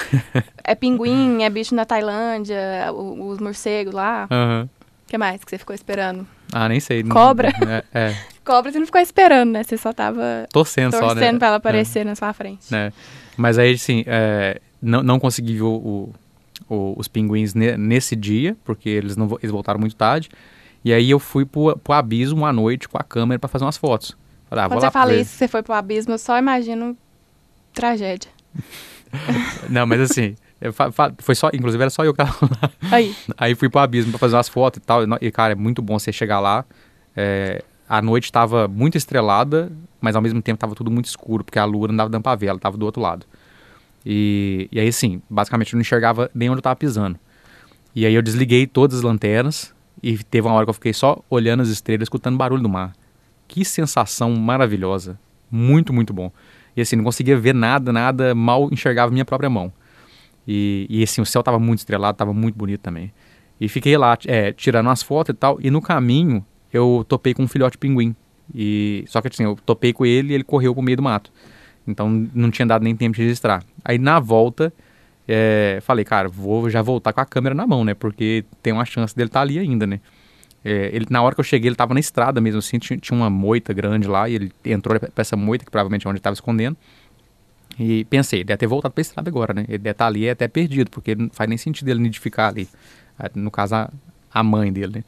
[0.65, 2.59] é pinguim, é bicho na Tailândia,
[2.95, 4.27] os morcegos lá.
[4.31, 4.61] Aham.
[4.63, 4.82] Uhum
[5.13, 6.27] que mais que você ficou esperando?
[6.51, 7.05] Ah, nem sei.
[7.05, 7.53] Cobra?
[7.69, 8.17] É, é.
[8.43, 9.63] Cobra você não ficou esperando, né?
[9.63, 11.39] Você só tava torcendo, torcendo só, né?
[11.39, 12.05] pra ela aparecer é.
[12.05, 12.75] na sua frente.
[12.75, 12.91] É.
[13.37, 16.11] Mas aí, assim, é, não, não consegui ver o,
[16.67, 20.31] o, os pinguins ne, nesse dia, porque eles, não, eles voltaram muito tarde.
[20.83, 23.77] E aí eu fui pro, pro abismo à noite com a câmera para fazer umas
[23.77, 24.17] fotos.
[24.49, 26.97] Falei, ah, Quando você fala isso, você foi pro abismo, eu só imagino
[27.75, 28.31] tragédia.
[29.69, 30.37] não, mas assim,
[31.19, 32.71] foi só, inclusive era só eu que tava lá.
[32.91, 33.15] Aí.
[33.37, 35.03] Aí fui pro abismo pra fazer umas fotos e tal.
[35.21, 36.65] E, cara, é muito bom você chegar lá.
[37.17, 41.59] É, a noite estava muito estrelada, mas ao mesmo tempo estava tudo muito escuro, porque
[41.59, 43.27] a lua não dava dando pra ver, ela estava do outro lado.
[44.05, 47.19] E, e aí, sim, basicamente eu não enxergava nem onde eu tava pisando.
[47.95, 51.23] E aí eu desliguei todas as lanternas e teve uma hora que eu fiquei só
[51.29, 52.93] olhando as estrelas, escutando barulho do mar.
[53.47, 55.19] Que sensação maravilhosa.
[55.51, 56.33] Muito, muito bom.
[56.75, 59.73] E assim, não conseguia ver nada, nada, mal enxergava minha própria mão.
[60.47, 63.13] E, e assim, o céu tava muito estrelado, tava muito bonito também.
[63.61, 65.59] E fiquei lá, é, tirando umas fotos e tal.
[65.61, 68.15] E no caminho, eu topei com um filhote pinguim.
[68.55, 71.33] E, só que assim, eu topei com ele e ele correu pro meio do mato.
[71.87, 73.63] Então não tinha dado nem tempo de registrar.
[73.85, 74.73] Aí na volta,
[75.27, 77.95] é, falei, cara, vou já voltar com a câmera na mão, né?
[77.95, 80.01] Porque tem uma chance dele estar tá ali ainda, né?
[80.65, 83.19] É, ele, na hora que eu cheguei, ele estava na estrada mesmo, assim, tinha, tinha,
[83.19, 86.35] uma moita grande lá, e ele entrou para essa moita, que provavelmente é onde estava
[86.35, 86.77] escondendo.
[87.85, 89.65] E pensei, ele deve ter voltado para a estrada agora, né?
[89.69, 92.69] Ele deve estar tá ali até perdido, porque não faz nem sentido ele nidificar ali.
[93.35, 93.91] No caso, a,
[94.33, 95.05] a mãe dele, né?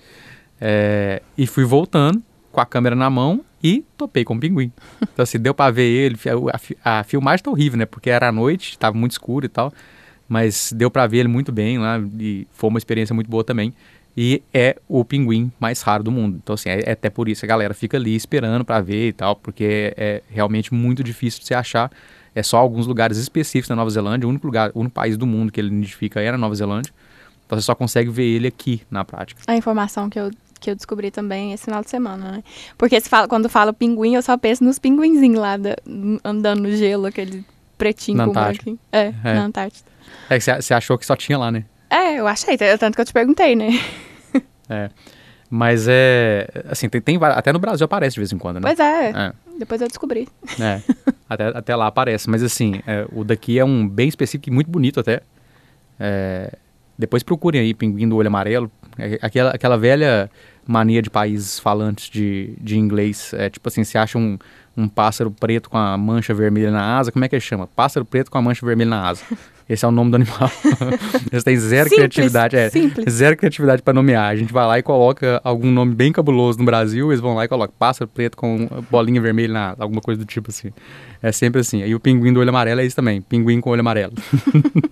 [0.60, 4.72] É, e fui voltando com a câmera na mão e topei com o pinguim.
[5.12, 6.18] Então, assim, deu para ver ele.
[6.82, 7.86] A, a, filmagem tá horrível, né?
[7.86, 9.72] Porque era à noite, estava muito escuro e tal.
[10.28, 13.72] Mas deu para ver ele muito bem lá e foi uma experiência muito boa também.
[14.16, 16.40] E é o pinguim mais raro do mundo.
[16.42, 19.12] Então, assim, é, é até por isso a galera fica ali esperando para ver e
[19.12, 21.90] tal, porque é, é realmente muito difícil de se achar.
[22.34, 24.26] É só alguns lugares específicos na Nova Zelândia.
[24.26, 26.92] O único lugar, o único país do mundo que ele nidifica é na Nova Zelândia.
[27.46, 29.42] Então você só consegue ver ele aqui na prática.
[29.46, 32.44] A informação que eu, que eu descobri também esse final de semana, né?
[32.76, 35.76] Porque fala, quando fala pinguim, eu só penso nos pinguinzinhos lá da,
[36.24, 37.44] andando no gelo, aquele
[37.76, 38.78] pretinho na com Antártida.
[38.90, 39.88] É, é, na Antártida.
[40.28, 41.64] É que você achou que só tinha lá, né?
[41.90, 43.68] É, eu achei, tanto que eu te perguntei, né?
[44.68, 44.90] É.
[45.56, 46.48] Mas é.
[46.68, 48.62] Assim, tem, tem, até no Brasil aparece de vez em quando, né?
[48.62, 49.10] Pois é.
[49.10, 49.32] é.
[49.56, 50.26] Depois eu descobri.
[50.60, 50.82] É.
[51.30, 52.28] até, até lá aparece.
[52.28, 55.20] Mas assim, é, o daqui é um bem específico e muito bonito até.
[56.00, 56.58] É,
[56.98, 58.68] depois procurem aí Pinguim do Olho Amarelo.
[58.98, 60.28] É, aquela, aquela velha
[60.66, 63.32] mania de países falantes de, de inglês.
[63.34, 64.36] É tipo assim, se acha um,
[64.76, 67.68] um pássaro preto com a mancha vermelha na asa, como é que ele chama?
[67.68, 69.22] Pássaro preto com a mancha vermelha na asa.
[69.68, 70.50] Esse é o nome do animal.
[71.32, 73.12] Eles têm zero simples, criatividade, é, simples.
[73.12, 74.30] zero criatividade para nomear.
[74.30, 77.44] A gente vai lá e coloca algum nome bem cabuloso no Brasil, eles vão lá
[77.44, 80.70] e colocam pássaro preto com bolinha vermelha na alguma coisa do tipo assim.
[81.22, 81.82] É sempre assim.
[81.82, 84.12] E o pinguim do olho amarelo é isso também, pinguim com olho amarelo.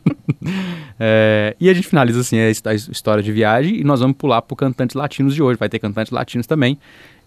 [0.98, 4.56] é, e a gente finaliza assim a história de viagem e nós vamos pular para
[4.56, 5.58] cantantes latinos de hoje.
[5.58, 6.78] Vai ter cantantes latinos também.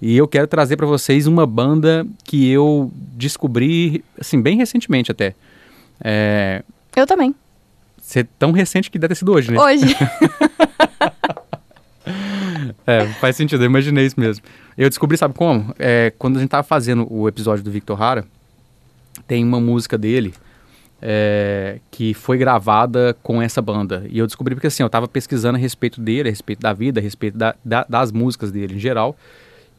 [0.01, 5.35] E eu quero trazer para vocês uma banda que eu descobri, assim, bem recentemente até.
[6.03, 6.63] É,
[6.95, 7.33] eu também.
[8.01, 9.59] Você é tão recente que deve ter sido hoje, né?
[9.59, 9.95] Hoje.
[12.85, 14.43] é, faz sentido, eu imaginei isso mesmo.
[14.77, 15.73] Eu descobri, sabe como?
[15.79, 18.25] É, quando a gente tava fazendo o episódio do Victor Hara,
[19.27, 20.33] tem uma música dele
[21.01, 24.05] é, que foi gravada com essa banda.
[24.09, 26.99] E eu descobri porque assim, eu tava pesquisando a respeito dele, a respeito da vida,
[26.99, 29.15] a respeito da, da, das músicas dele em geral.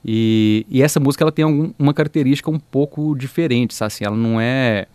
[0.04, 3.88] E, e essa música ela tem algum, uma característica um pouco diferente, sabe?
[3.88, 4.86] Assim, ela não é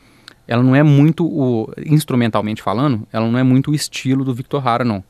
[0.52, 4.68] ela não é muito, o, instrumentalmente falando, ela não é muito o estilo do Victor
[4.68, 5.02] Hara, não.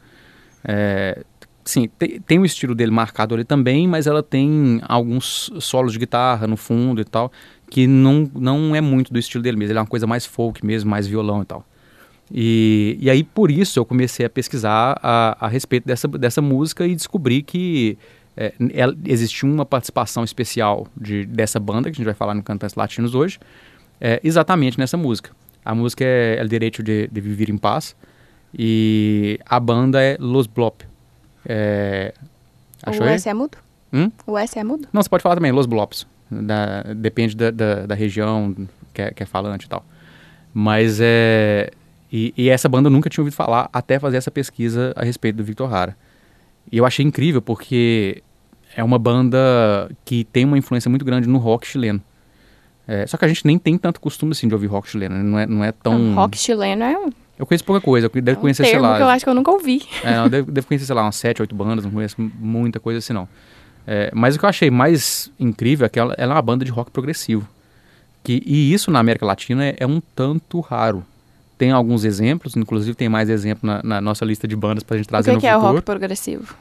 [0.64, 1.24] É,
[1.66, 5.98] sim, tem, tem o estilo dele marcado ali também, mas ela tem alguns solos de
[5.98, 7.32] guitarra no fundo e tal,
[7.72, 9.72] que não, não é muito do estilo dele mesmo.
[9.72, 11.66] Ele é uma coisa mais folk mesmo, mais violão e tal.
[12.32, 16.86] E, e aí, por isso, eu comecei a pesquisar a, a respeito dessa, dessa música
[16.86, 17.98] e descobri que
[18.38, 22.44] é, ela, existia uma participação especial de, dessa banda, que a gente vai falar no
[22.44, 23.40] Cantantes Latinos hoje,
[24.02, 25.32] é, exatamente nessa música.
[25.64, 27.96] A música é El Direito de, de Viver em Paz
[28.58, 30.82] e a banda é Los Blop.
[31.46, 32.14] É,
[32.88, 33.58] o S é mudo?
[33.94, 34.12] Hum?
[34.26, 34.88] O S é mudo?
[34.92, 36.08] Não, você pode falar também Los Blops.
[36.30, 38.56] Da, depende da, da, da, região
[38.94, 39.86] que é, que é falante e tal.
[40.54, 41.70] Mas é...
[42.12, 45.38] E, e, essa banda eu nunca tinha ouvido falar até fazer essa pesquisa a respeito
[45.38, 45.96] do Victor Hara.
[46.70, 48.22] E eu achei incrível porque
[48.76, 52.02] é uma banda que tem uma influência muito grande no rock chileno.
[52.88, 55.24] É, só que a gente nem tem tanto costume assim de ouvir rock chileno, né?
[55.24, 55.98] não é, não é tão...
[55.98, 56.96] Não, rock chileno é...
[57.38, 58.98] Eu conheço pouca coisa, eu devo é um conhecer, sei lá...
[58.98, 59.82] que eu acho que eu nunca ouvi.
[60.04, 63.00] É, eu devo, devo conhecer, sei lá, umas sete, oito bandas, não conheço muita coisa
[63.00, 63.28] assim não.
[63.88, 66.64] É, mas o que eu achei mais incrível é que ela, ela é uma banda
[66.64, 67.48] de rock progressivo.
[68.24, 71.04] Que, e isso na América Latina é, é um tanto raro.
[71.58, 75.08] Tem alguns exemplos, inclusive tem mais exemplos na, na, nossa lista de bandas pra gente
[75.08, 75.58] trazer o que no que futuro.
[75.58, 76.56] O que é o rock progressivo?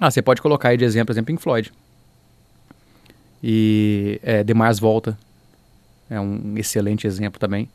[0.00, 1.72] Ah, você pode colocar aí de exemplo, por exemplo, Pink Floyd.
[3.42, 5.18] E é, Demais Volta,
[6.10, 7.68] é um excelente exemplo também.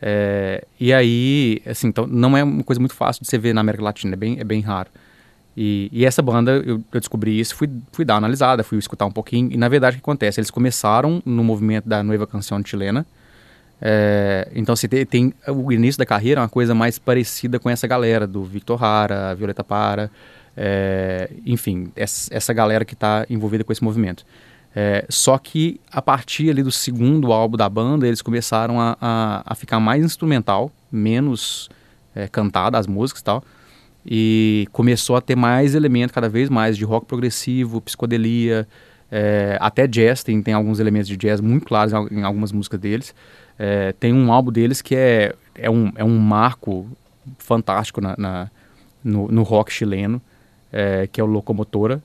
[0.00, 3.60] É, e aí, assim, então não é uma coisa muito fácil de você ver na
[3.60, 4.90] América Latina, é bem, é bem raro.
[5.56, 9.06] E, e essa banda, eu, eu, descobri isso, fui, fui dar uma analisada, fui escutar
[9.06, 10.38] um pouquinho, e na verdade o que acontece?
[10.38, 13.04] Eles começaram no movimento da Nova Canção chilena,
[13.80, 17.68] é, então você tem, tem, o início da carreira é uma coisa mais parecida com
[17.68, 20.10] essa galera, do Victor Hara, Violeta Para,
[20.56, 24.24] é, enfim, essa, essa galera que está envolvida com esse movimento.
[24.80, 29.42] É, só que a partir ali do segundo álbum da banda, eles começaram a, a,
[29.44, 31.68] a ficar mais instrumental, menos
[32.14, 33.42] é, cantada as músicas e tal.
[34.06, 38.68] E começou a ter mais elementos cada vez mais de rock progressivo, psicodelia,
[39.10, 42.78] é, até jazz, tem, tem alguns elementos de jazz muito claros em, em algumas músicas
[42.78, 43.12] deles.
[43.58, 46.86] É, tem um álbum deles que é, é, um, é um marco
[47.36, 48.50] fantástico na, na
[49.02, 50.22] no, no, rock chileno,
[50.72, 52.00] é, que é o Locomotora.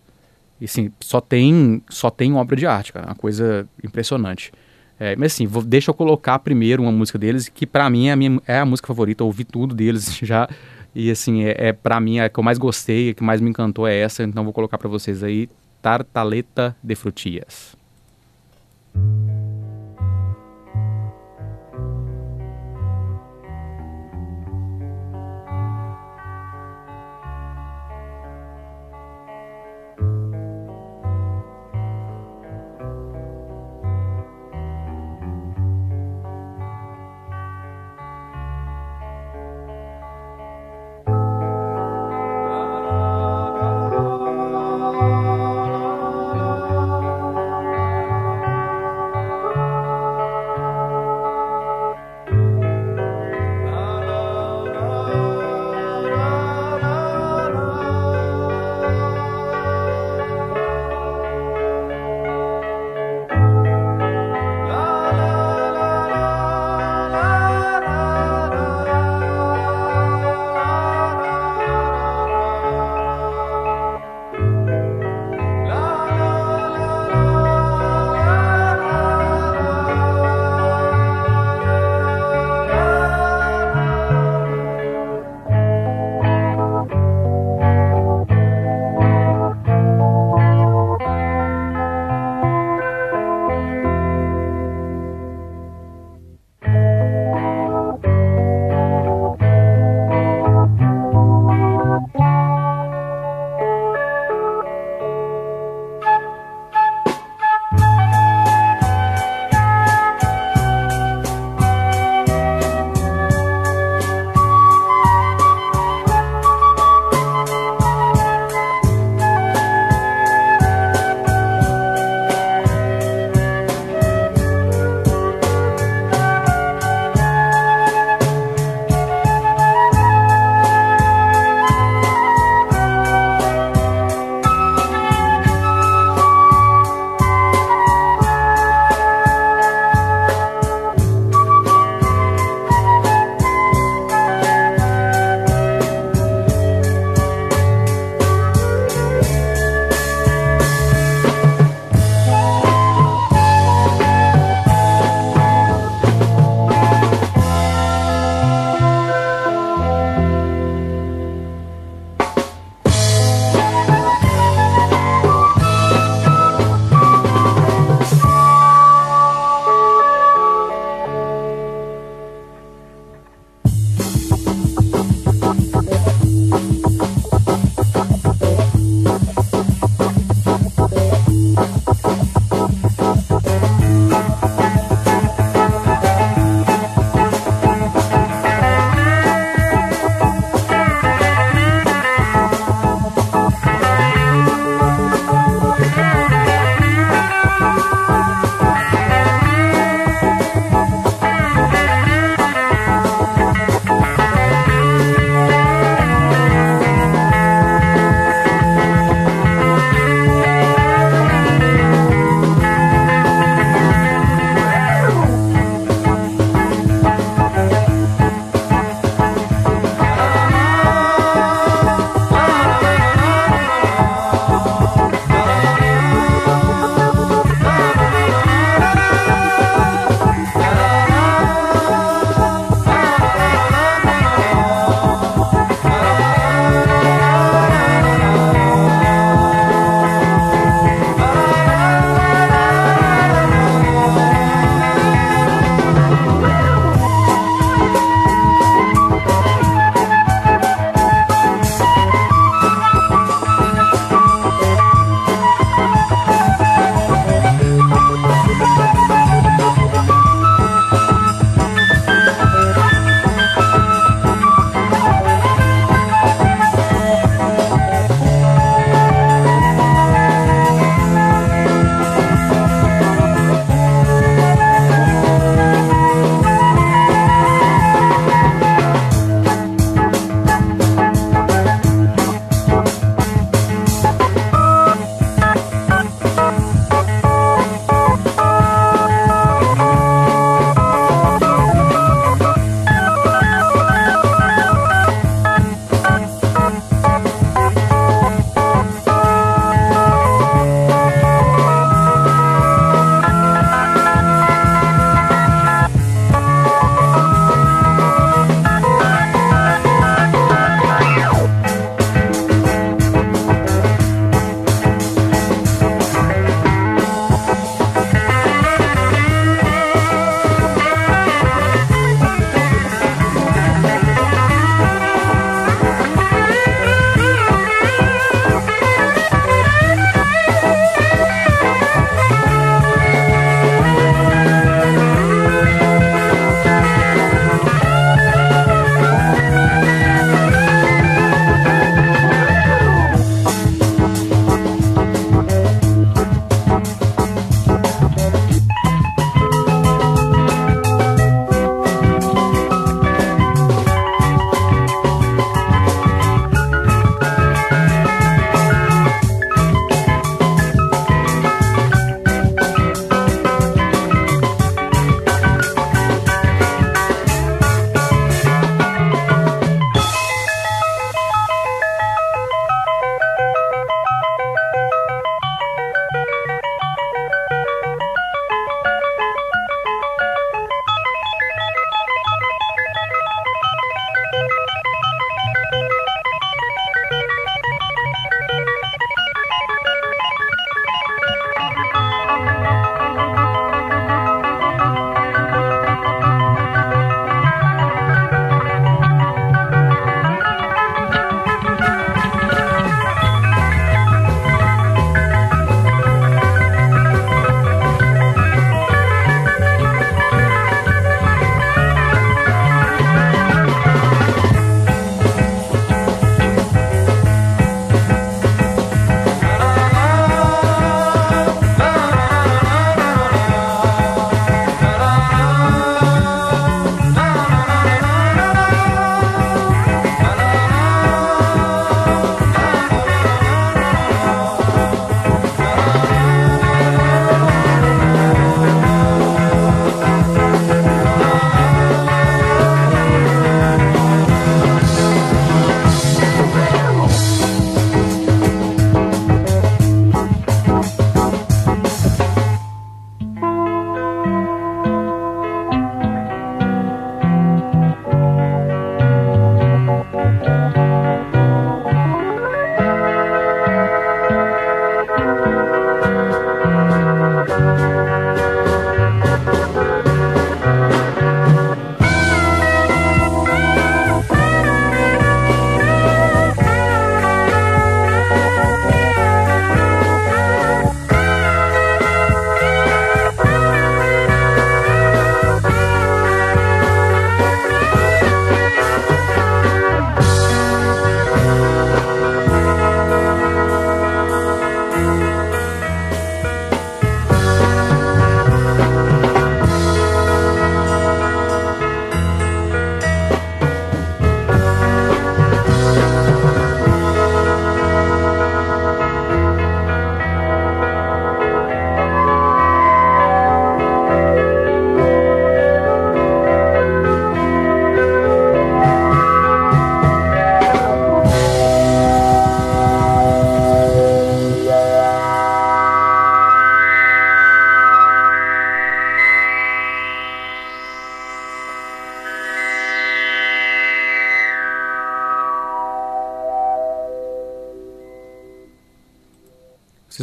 [0.64, 4.50] E assim, só tem, só tem obra de arte, cara, uma coisa impressionante.
[4.98, 8.14] É, mas assim, vou, deixa eu colocar primeiro uma música deles, que para mim é
[8.14, 10.48] a, minha, é a música favorita, eu ouvi tudo deles já.
[10.96, 13.50] E assim, é, é para mim a que eu mais gostei, a que mais me
[13.50, 15.50] encantou é essa, então vou colocar para vocês aí,
[15.82, 17.76] Tartaleta de Frutias.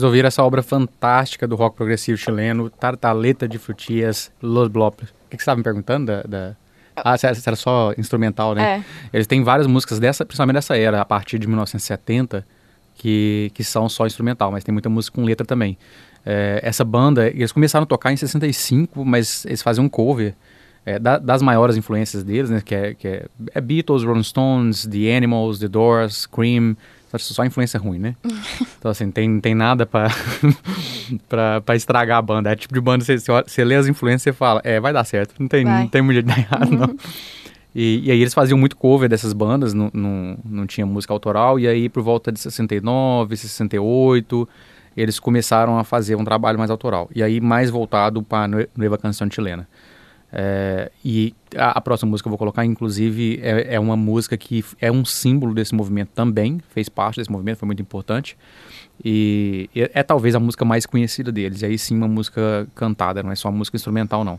[0.01, 5.11] Vocês ouviram essa obra fantástica do rock progressivo chileno, Tartaleta de Frutias, Los Blopes.
[5.11, 6.07] O que, que você estava me perguntando?
[6.07, 6.57] Da, da...
[6.97, 8.79] Ah, era só instrumental, né?
[8.79, 8.85] É.
[9.13, 12.47] Eles têm várias músicas dessa, principalmente dessa era, a partir de 1970,
[12.95, 15.77] que, que são só instrumental, mas tem muita música com letra também.
[16.25, 20.35] É, essa banda, eles começaram a tocar em 65, mas eles faziam um cover
[20.87, 22.63] é, da, das maiores influências deles, né?
[22.65, 26.75] Que é, que é, é Beatles, Rolling Stones, The Animals, The Doors, Cream,
[27.19, 28.17] só influência ruim, né?
[28.79, 30.09] Então, assim, tem, tem nada pra,
[31.29, 32.51] pra, pra estragar a banda.
[32.51, 35.35] É tipo de banda, você, você lê as influências e fala, é, vai dar certo.
[35.39, 36.97] Não tem, não tem muito jeito de dar errado, não.
[37.75, 41.59] E, e, aí eles faziam muito cover dessas bandas, não, não, não tinha música autoral,
[41.59, 44.49] e aí por volta de 69, 68,
[44.97, 47.09] eles começaram a fazer um trabalho mais autoral.
[47.15, 49.69] E aí mais voltado para a Nova Canção Chilena.
[50.33, 54.37] É, e a, a, próxima música que eu vou colocar, inclusive, é, é, uma música
[54.37, 58.37] que é um símbolo desse movimento também, fez parte desse movimento, foi muito importante.
[59.05, 63.23] E é, é talvez a música mais conhecida deles, e aí sim uma música cantada,
[63.23, 64.39] não é só uma música instrumental, não.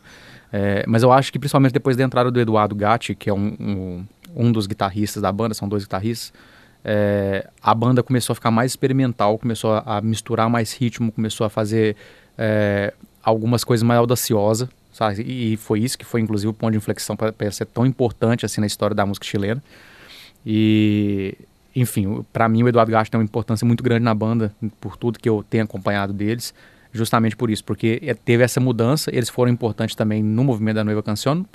[0.53, 3.55] É, mas eu acho que principalmente depois da entrada do Eduardo Gatti, que é um,
[3.59, 6.33] um, um dos guitarristas da banda, são dois guitarristas,
[6.83, 11.45] é, a banda começou a ficar mais experimental, começou a, a misturar mais ritmo, começou
[11.45, 11.95] a fazer
[12.37, 15.21] é, algumas coisas mais audaciosas sabe?
[15.21, 18.61] E foi isso que foi, inclusive, o ponto de inflexão para ser tão importante assim
[18.61, 19.63] na história da música chilena.
[20.45, 21.37] E,
[21.75, 25.19] enfim, para mim o Eduardo Gasto tem uma importância muito grande na banda, por tudo
[25.19, 26.53] que eu tenho acompanhado deles,
[26.91, 30.83] justamente por isso, porque é, teve essa mudança, eles foram importantes também no movimento da
[30.83, 31.45] Nova Canção,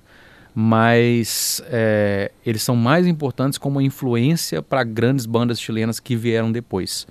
[0.54, 7.06] mas é, eles são mais importantes como influência para grandes bandas chilenas que vieram depois.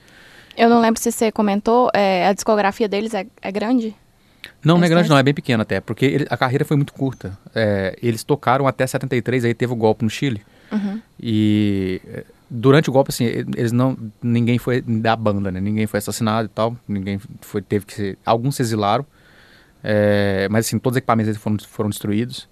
[0.58, 3.94] Eu não lembro se você comentou, é, a discografia deles é, é grande?
[4.64, 6.94] Não, não é grande não, é bem pequeno até, porque ele, a carreira foi muito
[6.94, 7.38] curta.
[7.54, 10.42] É, eles tocaram até 73, aí teve o golpe no Chile.
[10.72, 11.02] Uhum.
[11.20, 15.60] E é, durante o golpe, assim, eles não, ninguém foi da banda, né?
[15.60, 19.06] Ninguém foi assassinado e tal, ninguém foi, teve que ser, alguns se exilaram,
[19.84, 22.48] é, mas assim, todos os equipamentos foram, foram destruídos.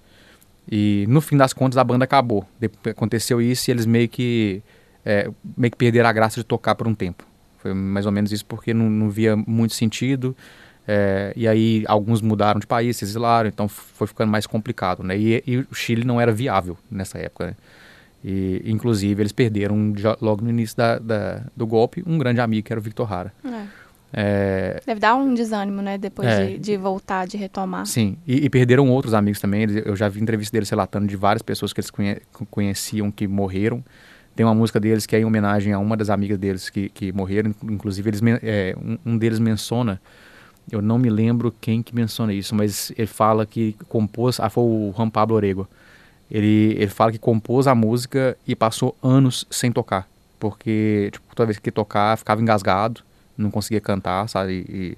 [0.70, 2.48] E no fim das contas a banda acabou.
[2.90, 4.62] aconteceu isso e eles meio que,
[5.04, 7.26] é, meio que perderam a graça de tocar por um tempo.
[7.58, 10.36] Foi mais ou menos isso porque não, não via muito sentido.
[10.88, 15.18] É, e aí alguns mudaram de país, se exilaram, então foi ficando mais complicado, né?
[15.18, 17.56] E, e o Chile não era viável nessa época, né?
[18.24, 22.72] E, inclusive, eles perderam logo no início da, da, do golpe um grande amigo, que
[22.72, 23.34] era o Victor Hara.
[23.44, 23.84] É.
[24.16, 24.82] É...
[24.86, 25.98] Deve dar um desânimo, né?
[25.98, 26.46] Depois é.
[26.46, 27.86] de, de, voltar, de retomar.
[27.88, 29.66] Sim, e, e, perderam outros amigos também.
[29.84, 33.84] Eu já vi entrevista deles relatando de várias pessoas que eles conhe conheciam que morreram.
[34.36, 37.12] Tem uma música deles que é em homenagem a uma das amigas deles que, que
[37.12, 37.54] morreram.
[37.64, 40.00] Inclusive, eles, é, um, um deles menciona
[40.72, 44.64] eu não me lembro quem que menciona isso, mas ele fala que compôs, ah, foi
[44.64, 45.68] o Juan Pablo Orego.
[46.32, 50.08] Ele, ele fala que compôs a música e passou anos sem tocar,
[50.40, 53.02] porque tipo, toda vez que tocar ficava engasgado,
[53.38, 54.98] não conseguia cantar, sabe, e, e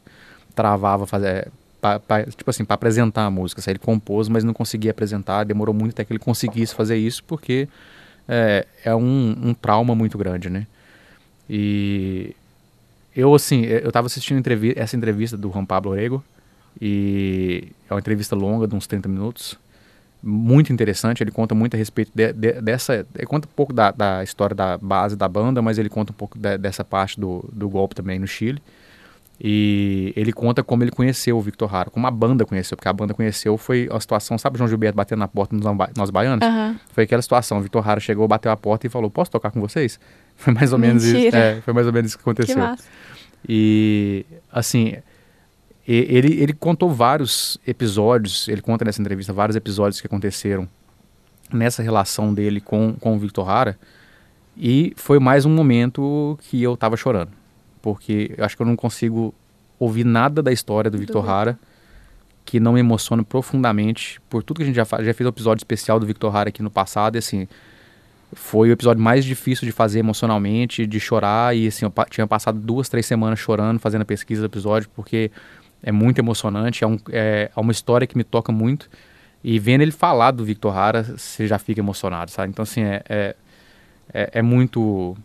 [0.53, 1.51] travava fazer
[1.82, 3.74] pra, pra, tipo assim, para apresentar a música, sabe?
[3.74, 7.68] ele compôs, mas não conseguia apresentar, demorou muito até que ele conseguisse fazer isso, porque
[8.28, 10.66] é, é um, um trauma muito grande, né?
[11.49, 12.36] E
[13.16, 16.24] eu, assim, eu estava assistindo entrevi essa entrevista do Juan Pablo Orego,
[16.82, 19.57] e é uma entrevista longa, de uns 30 minutos,
[20.22, 23.91] muito interessante, ele conta muito a respeito de, de, dessa, ele conta um pouco da,
[23.91, 27.47] da, história da base da banda, mas ele conta um pouco de, dessa parte do,
[27.53, 28.61] do golpe também no Chile,
[29.39, 32.93] e ele conta como ele conheceu o Victor Hara, como a banda conheceu, porque a
[32.93, 35.63] banda conheceu foi a situação, sabe João Gilberto batendo na porta nos
[35.95, 36.45] nós baianos?
[36.45, 36.76] Uhum.
[36.91, 39.61] Foi aquela situação, o Victor Hara chegou, bateu a porta e falou, posso tocar com
[39.61, 39.99] vocês?
[40.36, 41.27] Foi mais ou menos Mentira.
[41.27, 41.38] isso.
[41.38, 42.55] É, foi mais ou menos isso que aconteceu.
[42.55, 42.83] Que
[43.47, 44.95] e assim,
[45.88, 50.67] ele, ele contou vários episódios, ele conta nessa entrevista vários episódios que aconteceram
[51.53, 53.77] nessa relação dele com, com o Victor Hara.
[54.57, 57.31] E foi mais um momento que eu tava chorando.
[57.81, 59.33] Porque eu acho que eu não consigo
[59.77, 61.59] ouvir nada da história do Victor do Hara
[62.45, 65.05] que não me emociona profundamente por tudo que a gente já faz.
[65.05, 67.47] Já fez um episódio especial do Victor Hara aqui no passado e assim,
[68.36, 71.55] foi o episódio mais difícil de fazer emocionalmente, de chorar.
[71.55, 74.89] E assim, eu pa tinha passado duas, três semanas chorando, fazendo a pesquisa do episódio,
[74.95, 75.31] porque
[75.81, 76.83] é muito emocionante.
[76.83, 78.89] É, um, é, é uma história que me toca muito.
[79.43, 82.49] E vendo ele falar do Victor Hara, você já fica emocionado, sabe?
[82.49, 83.36] Então, assim, é, é,
[84.13, 85.15] é, é muito.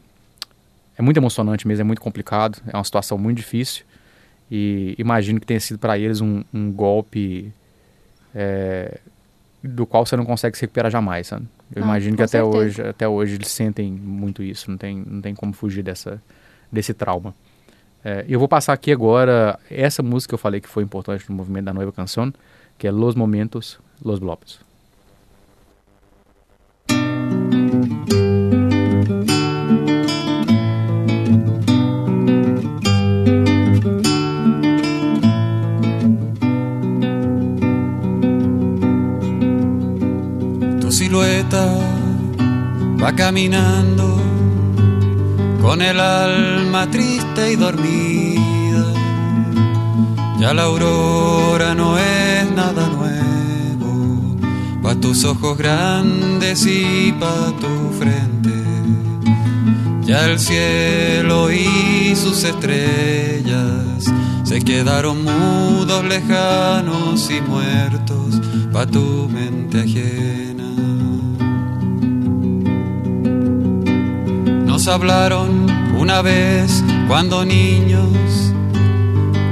[0.96, 2.61] É muito emocionante mesmo, é muito complicado.
[2.66, 3.84] É uma situação muito difícil.
[4.50, 7.52] E imagino que tenha sido para eles um, um golpe
[8.34, 8.98] é,
[9.62, 11.46] do qual você não consegue se recuperar jamais, sabe?
[11.74, 15.20] Eu ah, imagino que até hoje, até hoje eles sentem muito isso, não tem, não
[15.20, 16.20] tem como fugir dessa,
[16.70, 17.34] desse trauma.
[18.04, 21.36] É, eu vou passar aqui agora essa música que eu falei que foi importante no
[21.36, 22.32] movimento da Nova Canção,
[22.78, 24.69] que é Los Momentos, Los Blopes.
[43.02, 44.16] Va caminando
[45.61, 48.84] con el alma triste y dormida.
[50.38, 54.36] Ya la aurora no es nada nuevo,
[54.82, 58.50] pa' tus ojos grandes y pa' tu frente.
[60.02, 64.04] Ya el cielo y sus estrellas
[64.44, 68.40] se quedaron mudos, lejanos y muertos
[68.72, 70.49] pa' tu mente ajena.
[74.86, 75.66] Hablaron
[75.98, 78.52] una vez cuando niños,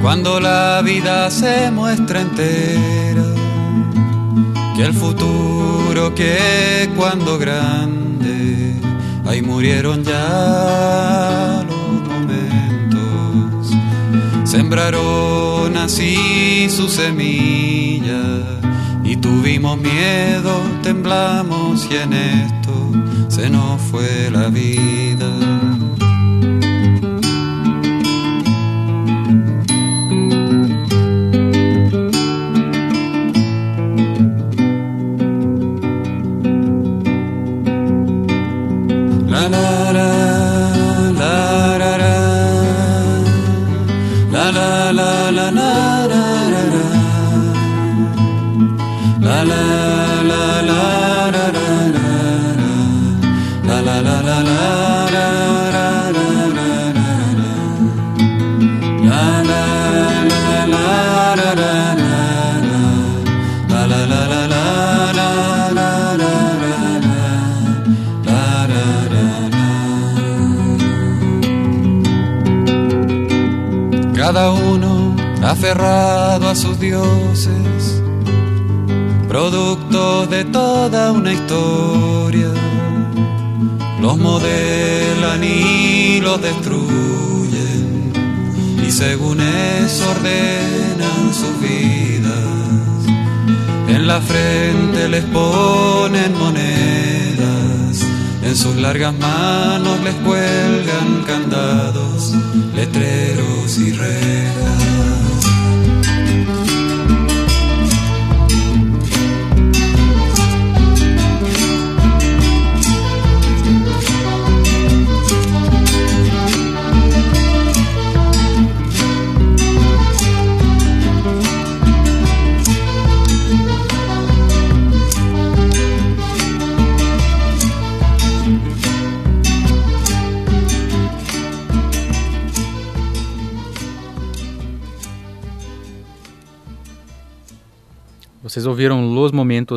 [0.01, 3.25] cuando la vida se muestra entera,
[4.75, 8.75] que el futuro que cuando grande,
[9.27, 13.71] ahí murieron ya los momentos,
[14.45, 18.23] sembraron así su semilla
[19.05, 22.59] y tuvimos miedo, temblamos y en esto
[23.29, 25.78] se nos fue la vida.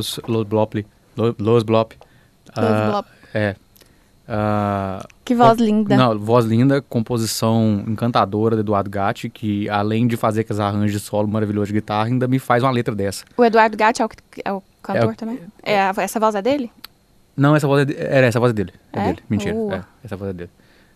[0.01, 0.73] Los Los Blop,
[1.15, 1.93] Lo- Los Blop.
[2.55, 3.07] ah, Blop.
[3.33, 3.55] É.
[4.27, 5.95] Ah, Que voz linda.
[5.97, 10.99] Não, voz linda, composição encantadora do Eduardo Gatti, que além de fazer aqueles arranjos de
[10.99, 13.25] solo maravilhoso de guitarra, ainda me faz uma letra dessa.
[13.35, 14.09] O Eduardo Gatti é o,
[14.45, 15.39] é o cantor É também?
[15.63, 16.71] É, a- essa voz é dele?
[17.35, 18.73] Não, essa voz é, de- é essa voz é dele.
[18.93, 19.05] É, É?
[19.07, 19.19] dele.
[19.29, 19.55] Mentira.
[19.55, 19.73] Uh.
[19.73, 20.49] É, essa voz é dele.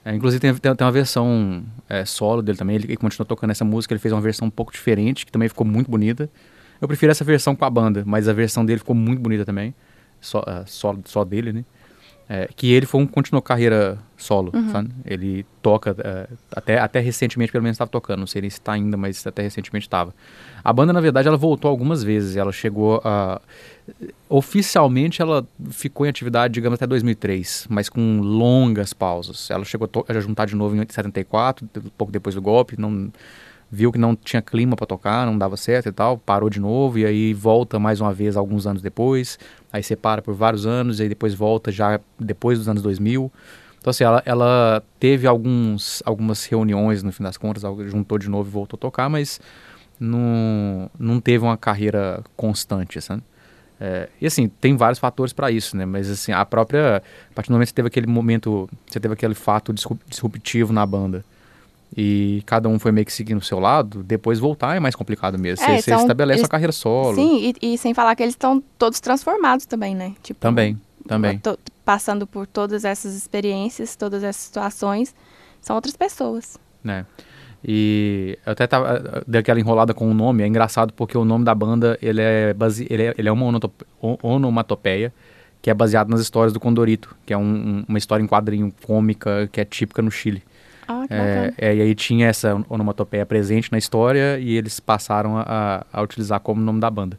[0.05, 2.75] É, inclusive tem, tem, tem uma versão é, solo dele também.
[2.75, 3.93] Ele, ele continuou tocando essa música.
[3.93, 6.29] Ele fez uma versão um pouco diferente, que também ficou muito bonita.
[6.85, 9.73] Eu prefiro essa versão com a banda, mas a versão dele ficou muito bonita também.
[10.21, 11.65] Só, é, só, só dele, né?
[12.29, 14.89] É, que ele foi um continuou carreira solo, sabe?
[15.03, 18.73] Ele toca, é, até, até recentemente pelo menos estava tocando, não sei nem se está
[18.73, 20.13] ainda, mas até recentemente estava.
[20.63, 23.41] A banda, na verdade, ela voltou algumas vezes, ela chegou a...
[24.29, 29.49] Oficialmente ela ficou em atividade, digamos, até 2003, mas com longas pausas.
[29.49, 33.11] Ela chegou a, a juntar de novo em 74, um pouco depois do golpe, não
[33.71, 36.99] viu que não tinha clima para tocar, não dava certo e tal, parou de novo
[36.99, 39.39] e aí volta mais uma vez alguns anos depois,
[39.71, 43.31] aí separa por vários anos e aí depois volta já depois dos anos 2000.
[43.79, 48.49] Então assim, ela, ela teve alguns, algumas reuniões no fim das contas, juntou de novo
[48.49, 49.39] e voltou a tocar, mas
[49.99, 53.23] não, não teve uma carreira constante, sabe?
[53.79, 55.85] É, e assim, tem vários fatores para isso, né?
[55.85, 57.03] Mas assim, a própria.
[57.29, 60.71] A partir do momento que você teve aquele momento, você teve aquele fato disru- disruptivo
[60.71, 61.25] na banda
[61.97, 65.37] e cada um foi meio que seguindo o seu lado, depois voltar é mais complicado
[65.39, 65.63] mesmo.
[65.65, 67.15] É, você, são- estabelece eles- uma carreira solo.
[67.15, 70.13] Sim, e, e sem falar que eles estão todos transformados também, né?
[70.21, 71.39] Tipo, Também, também.
[71.39, 75.15] to- passando por todas essas experiências, todas essas situações,
[75.61, 76.57] são outras pessoas.
[76.83, 77.05] né?
[77.67, 81.43] E eu até tava, dei aquela enrolada com o nome, é engraçado porque o nome
[81.43, 83.45] da banda, ele é, base, ele é, ele é uma
[84.21, 85.13] onomatopeia,
[85.61, 89.49] que é baseado nas histórias do Condorito, que é um- uma história em quadrinho cômica
[89.51, 90.43] que é típica no Chile.
[90.87, 95.37] Ah, que É, é, e aí tinha essa onomatopeia presente na história e eles passaram
[95.37, 97.17] a, a utilizar como nome da banda.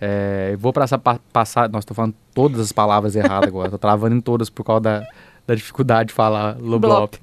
[0.00, 1.68] É, vou passar, pa, passar.
[1.68, 3.70] Nossa, tô falando todas as palavras erradas agora.
[3.70, 5.06] tô travando em todas por causa da,
[5.46, 7.14] da dificuldade de falar loblop.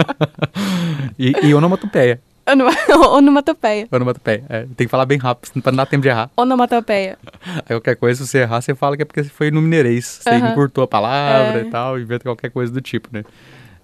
[1.18, 2.20] e, e onomatopeia.
[2.50, 2.70] Onoma-
[3.16, 3.86] Onomatopeia.
[3.92, 4.44] Onomatopeia.
[4.48, 6.30] É, tem que falar bem rápido, pra não dar tempo de errar.
[6.36, 7.16] Onomatopeia.
[7.68, 10.20] Aí qualquer coisa, se você errar, você fala que é porque foi no mineirês.
[10.22, 10.50] Você Aham.
[10.50, 11.62] encurtou a palavra É.
[11.62, 13.24] e tal, inventa qualquer coisa do tipo, né?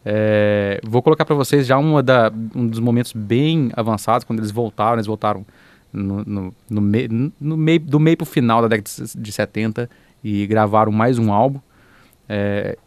[0.09, 4.53] É, vou colocar pra vocês já uma da, um dos momentos bem avançados, quando eles
[4.53, 5.45] voltaram, eles voltaram
[5.93, 7.09] no, no, no, mei-
[7.41, 9.91] no meio, do meio pro final da década de- de 70
[10.23, 11.59] e gravaram mais um álbum.
[12.29, 12.79] É,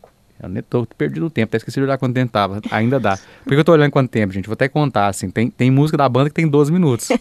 [0.42, 2.62] eu tô perdido no tempo, até esqueci de olhar quanto tempo tava.
[2.72, 3.18] Ainda dá.
[3.44, 4.46] Por que eu tô olhando quanto tempo, gente?
[4.46, 5.30] Vou até contar, assim.
[5.30, 7.10] Tem, tem música da banda que tem 12 minutos.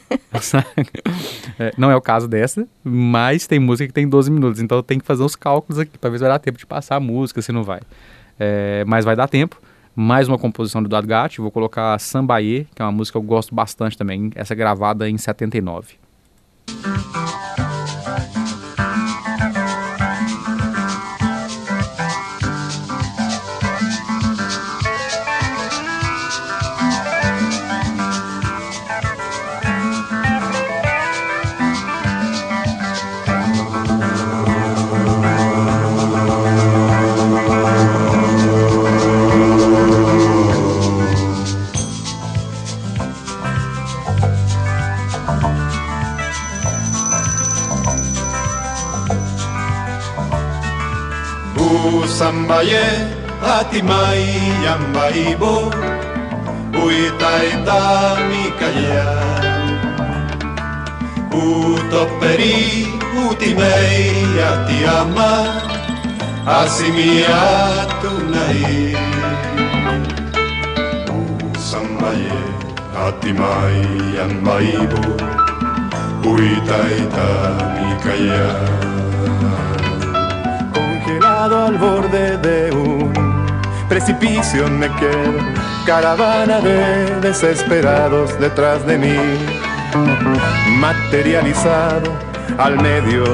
[1.59, 4.61] É, não é o caso dessa, mas tem música que tem 12 minutos.
[4.61, 7.01] Então eu tenho que fazer os cálculos aqui se vai dar tempo de passar a
[7.01, 7.81] música, se não vai.
[8.39, 9.61] É, mas vai dar tempo.
[10.01, 11.41] Mais uma composição do Eduardo Gatti.
[11.41, 14.31] Vou colocar Sambaê, que é uma música que eu gosto bastante também.
[14.37, 15.97] Essa é gravada em 79.
[52.49, 52.85] Usambaye
[53.59, 54.27] atimai
[54.65, 55.55] yambaibo
[56.85, 57.81] Uitaita
[58.29, 59.09] mikaya
[61.31, 62.59] Utoperi
[63.31, 65.31] utimei atiama.
[66.47, 68.97] Asimiatunai
[71.55, 72.39] Usambaye
[73.09, 73.81] atimai
[74.19, 75.03] yambaibo
[76.25, 77.29] Uitaita
[77.77, 78.47] mikaya
[81.09, 83.11] Congelado al borde de un
[83.89, 85.39] precipicio me quedo,
[85.87, 89.17] caravana de desesperados detrás de mí,
[90.79, 92.13] materializado
[92.59, 93.25] al medio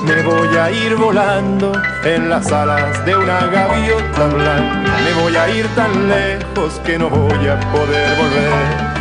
[0.04, 1.72] Me voy a ir volando
[2.04, 4.92] en las alas de una gaviota blanca.
[5.04, 8.94] Me voy a ir tan lejos que no voy a poder volver.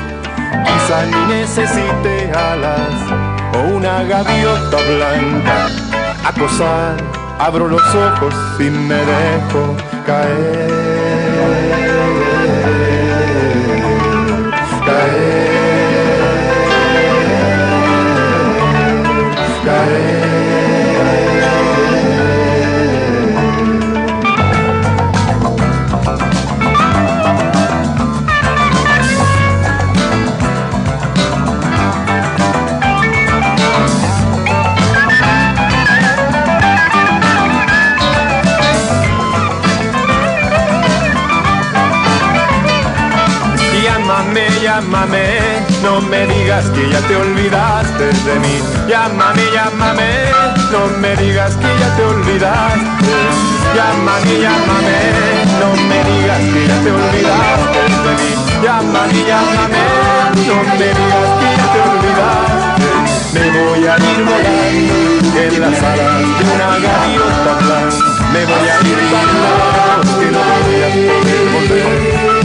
[0.66, 2.94] Quizá ni necesite alas
[3.54, 5.68] o una gaviota blanca.
[6.26, 6.96] Acosar,
[7.40, 10.93] abro los ojos y me dejo caer.
[44.64, 45.26] Llámame,
[45.84, 48.60] no me digas que ya te olvidaste de mí.
[48.88, 50.08] Llámame, llámame,
[50.72, 53.14] no me digas que ya te olvidaste.
[53.76, 54.98] Llámame, llámame,
[55.60, 58.32] no me digas que ya te olvidaste de mí.
[58.64, 59.84] Llámame, llámame,
[60.48, 62.64] no me digas que ya te olvidaste.
[63.34, 67.98] Me voy a ir volando en las alas de una gaviota blanca.
[68.32, 72.43] Me voy a ir lejos que no voy a poder volver.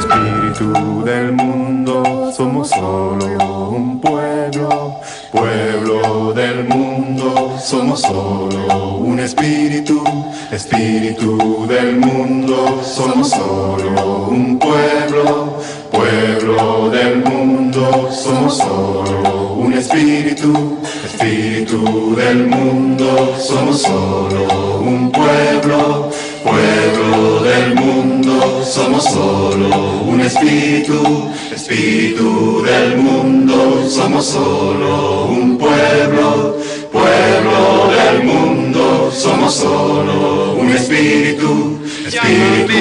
[0.00, 4.98] Espíritu del mundo, somos solo un pueblo,
[5.30, 10.02] pueblo del mundo, somos solo un espíritu,
[10.50, 15.58] espíritu del mundo, somos solo un pueblo,
[15.92, 26.10] pueblo del mundo, somos solo un espíritu, espíritu del mundo, somos solo un pueblo,
[26.42, 36.56] pueblo del mundo, somos solo un espíritu, espíritu del mundo, somos solo un pueblo,
[36.92, 42.74] pueblo del mundo, somos solo un espíritu, espíritu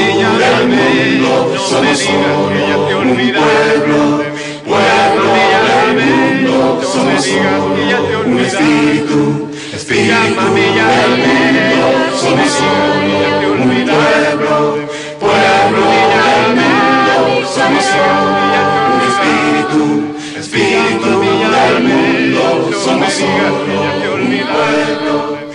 [0.44, 4.24] del mundo, somos solo un pueblo,
[4.66, 5.26] pueblo
[5.70, 11.80] del mundo, somos solo un espíritu, espíritu del mundo,
[12.22, 14.78] somos solo mi pueblo,
[15.20, 18.30] pueblo del mundo, somos solo
[18.94, 19.84] un espíritu,
[20.40, 21.12] espíritu
[21.56, 25.49] del mundo, somos solo un pueblo.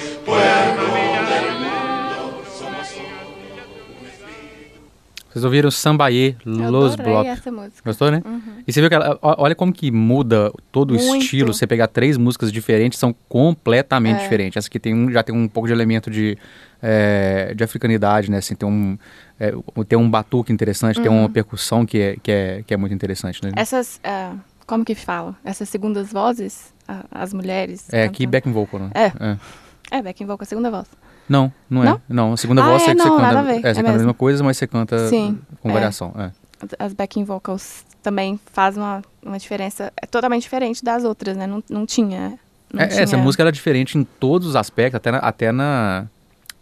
[5.34, 7.28] Vocês ouviram Sambaê, Los adorei Block.
[7.28, 7.82] essa música.
[7.84, 8.22] Gostou, né?
[8.64, 11.24] E você viu que ela, olha como que muda todo o Muito.
[11.24, 11.52] estilo.
[11.52, 14.22] Você pegar três músicas diferentes, são completamente É.
[14.22, 14.56] diferentes.
[14.56, 16.38] Essa aqui tem um, já tem um pouco de elemento de,
[16.80, 18.36] é, de africanidade, né?
[18.38, 18.96] Assim, tem um,
[19.40, 19.52] é,
[19.88, 21.22] tem um batuque interessante, tem Uhum.
[21.22, 23.50] uma percussão que é, que é, que é muito interessante, né?
[23.56, 24.36] Essas, ah,
[24.68, 25.34] como que fala?
[25.44, 26.72] Essas segundas vozes,
[27.10, 27.92] as mulheres.
[27.92, 28.30] É, aqui cantando.
[28.30, 28.90] backing vocal, né?
[28.94, 29.96] É.
[29.98, 30.86] É, backing vocal, a segunda voz.
[31.28, 31.86] Não, não é.
[31.86, 32.00] Não?
[32.08, 33.40] Não, a segunda Ah, voz é, é que não, você canta.
[33.40, 35.72] a É, é você canta a mesma coisa, mas você canta Sim, com é.
[35.72, 36.12] variação.
[36.18, 36.30] É.
[36.78, 41.46] As- backing vocals também fazem uma, uma diferença é totalmente diferente das outras, né?
[41.46, 42.38] Não, não tinha.
[42.72, 46.06] Não É, Essa tinha- música era diferente em todos os aspectos, até, na, até na,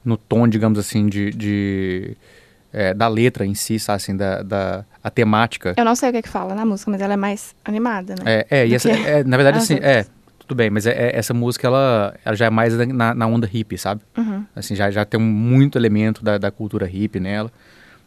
[0.05, 2.17] no tom, digamos assim, de, de,
[2.73, 5.75] é, da letra em si, sabe, assim, da, da a temática.
[5.77, 8.15] Eu não sei o que é que fala na música, mas ela é mais animada,
[8.15, 8.23] né?
[8.25, 9.91] É, é, e essa, é, na verdade, as assim, outras.
[9.93, 10.07] é,
[10.53, 13.47] tudo bem, mas é, é- essa música, ela, ela já é mais na, na onda
[13.47, 14.03] hippie, sabe?
[14.17, 14.45] Uhum.
[14.55, 17.51] Assim, já, já tem muito elemento da, da cultura hippie nela.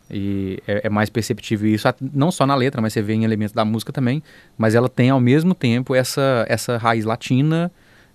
[0.10, 3.54] E é, é mais perceptível isso, não só na letra, mas você vê em elementos
[3.54, 4.22] da música também.
[4.56, 7.72] Mas ela tem ao mesmo tempo essa, essa raiz latina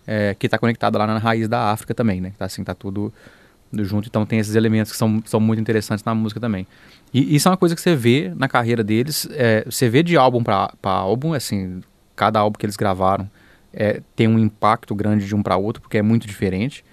[0.07, 2.33] é, que está conectada lá na raiz da África também, né?
[2.39, 3.13] Tá, assim, tá tudo
[3.71, 4.09] tudo junto.
[4.09, 6.67] Então tem esses elementos que são, são muito interessantes na música também.
[7.13, 9.29] E isso é uma coisa que você vê na carreira deles.
[9.33, 11.81] é, você vê de álbum para álbum, assim,
[12.15, 13.29] cada álbum que eles gravaram
[13.73, 16.85] é, tem um impacto grande de um para outro, porque é muito diferente.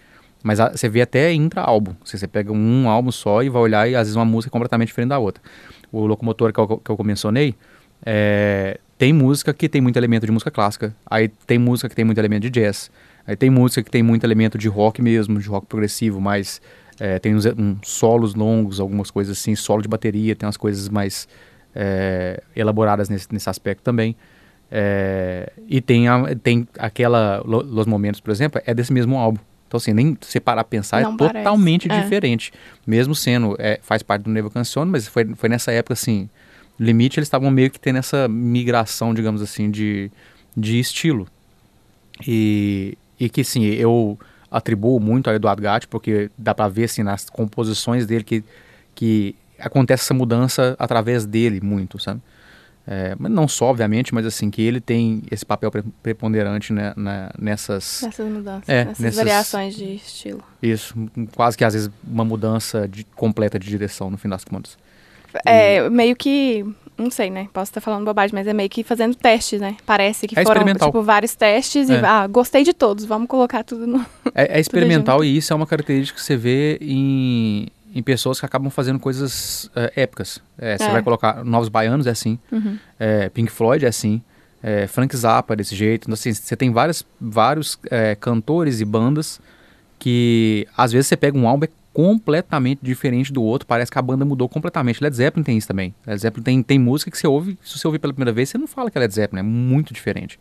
[0.44, 1.94] Mas a- você vê até intra-álbum.
[2.04, 4.54] Você, você pega um álbum só e vai olhar e às vezes uma música é
[4.54, 5.42] completamente diferente da outra.
[5.92, 7.56] O Locomotor que eu, que eu mencionei,
[8.06, 10.96] é, tem música que tem muito elemento de música clássica.
[11.06, 12.92] Aí tem música que tem muito elemento de jazz.
[13.26, 16.62] Aí tem música que tem muito elemento de rock mesmo, de rock progressivo, mas
[17.00, 17.46] é, tem uns,
[17.84, 21.28] solos longos, algumas coisas assim, solo de bateria, tem umas coisas mais
[21.76, 24.16] é, elaboradas nesse, nesse aspecto também.
[24.72, 29.40] É, e tem, a, tem aquela Lo- Los Momentos, por exemplo, é desse mesmo álbum.
[29.68, 32.00] Então, assim, nem se parar a pensar, Não é parece, totalmente é.
[32.02, 32.52] diferente.
[32.86, 36.30] Mesmo sendo, é, faz parte do Neva Cancione, mas foi, foi nessa época, assim,
[36.80, 40.10] limite, eles estavam meio que tendo essa migração, digamos assim, de,
[40.56, 41.28] de estilo.
[42.26, 44.18] E, e que, sim, eu
[44.50, 48.44] atribuo muito ao Eduardo Gatti, porque dá pra ver, assim, nas composições dele que,
[48.96, 52.22] que acontece essa mudança através dele muito, sabe?
[52.90, 56.94] É, mas não só, obviamente, mas assim, que ele tem esse papel pre- preponderante né,
[56.96, 58.02] na- nessas...
[58.02, 60.42] Nessas mudanças, É, nessas, nessas- variações de estilo.
[60.64, 60.96] Isso,
[61.36, 64.78] quase que às vezes uma mudança de- completa de direção, no fim das contas.
[65.46, 66.66] É meio que.
[66.98, 67.48] Não sei, né?
[67.54, 69.76] Posso estar falando bobagem, mas é meio que fazendo testes, né?
[69.86, 72.00] Parece que É foram, tipo, vários testes e, É.
[72.04, 74.04] ah, gostei de todos, vamos colocar tudo no.
[74.34, 77.68] É, é experimental e isso é uma característica que você vê em,
[77.98, 80.40] em pessoas que acabam fazendo coisas é, épicas.
[80.58, 82.38] É, você vai colocar Novos Baianos, é assim.
[82.52, 82.78] Uhum.
[83.00, 84.22] É, Pink Floyd é assim.
[84.90, 86.06] Frank Zappa desse jeito.
[86.06, 87.80] Então, assim, você tem várias, vários
[88.20, 89.40] cantores e bandas
[89.98, 94.02] que às vezes você pega um álbum é completamente diferente do outro, parece que a
[94.02, 95.02] banda mudou completamente.
[95.02, 95.96] Led Zeppelin tem isso também.
[96.06, 98.58] Led Zeppelin tem, tem música que você ouve, se você ouvir pela primeira vez, você
[98.58, 100.38] não fala que é Led Zeppelin, é muito diferente.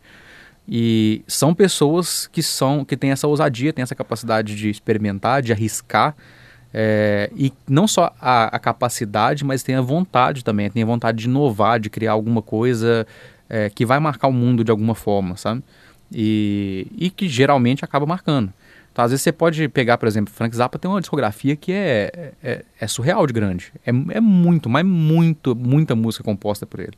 [0.67, 5.53] E são pessoas que são que têm essa ousadia, têm essa capacidade de experimentar, de
[5.53, 6.15] arriscar,
[6.73, 11.19] é, e não só a, a capacidade, mas tem a vontade também, tem a vontade
[11.19, 13.07] de inovar, de criar alguma coisa
[13.49, 15.63] é, que vai marcar o mundo de alguma forma, sabe?
[16.11, 18.53] E, e que geralmente acaba marcando.
[18.91, 22.33] Então, às vezes você pode pegar, por exemplo, Frank Zappa tem uma discografia que é,
[22.43, 23.71] é, é surreal de grande.
[23.85, 26.93] É, é muito, mas muito, muita música composta por ele.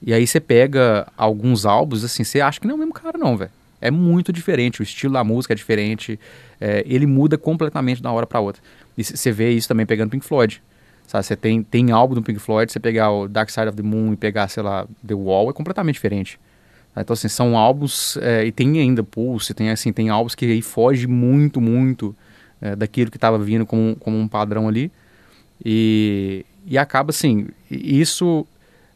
[0.00, 3.18] E aí você pega alguns álbuns, assim, você acha que não é o mesmo cara,
[3.18, 3.50] não, velho.
[3.80, 6.18] É muito diferente, o estilo da música é diferente,
[6.58, 8.62] é, ele muda completamente de uma hora para outra.
[8.96, 10.62] E você vê isso também pegando Pink Floyd.
[11.06, 13.82] Sabe, você tem, tem álbum do Pink Floyd, você pegar o Dark Side of the
[13.82, 16.40] Moon e pegar, sei lá, The Wall, é completamente diferente.
[16.96, 20.62] Então, assim, são álbuns, é, e tem ainda Pulse, tem, assim, tem álbuns que aí
[20.62, 22.14] foge muito, muito
[22.60, 24.92] é, daquilo que estava vindo como, como um padrão ali.
[25.64, 28.46] E, e acaba, assim, isso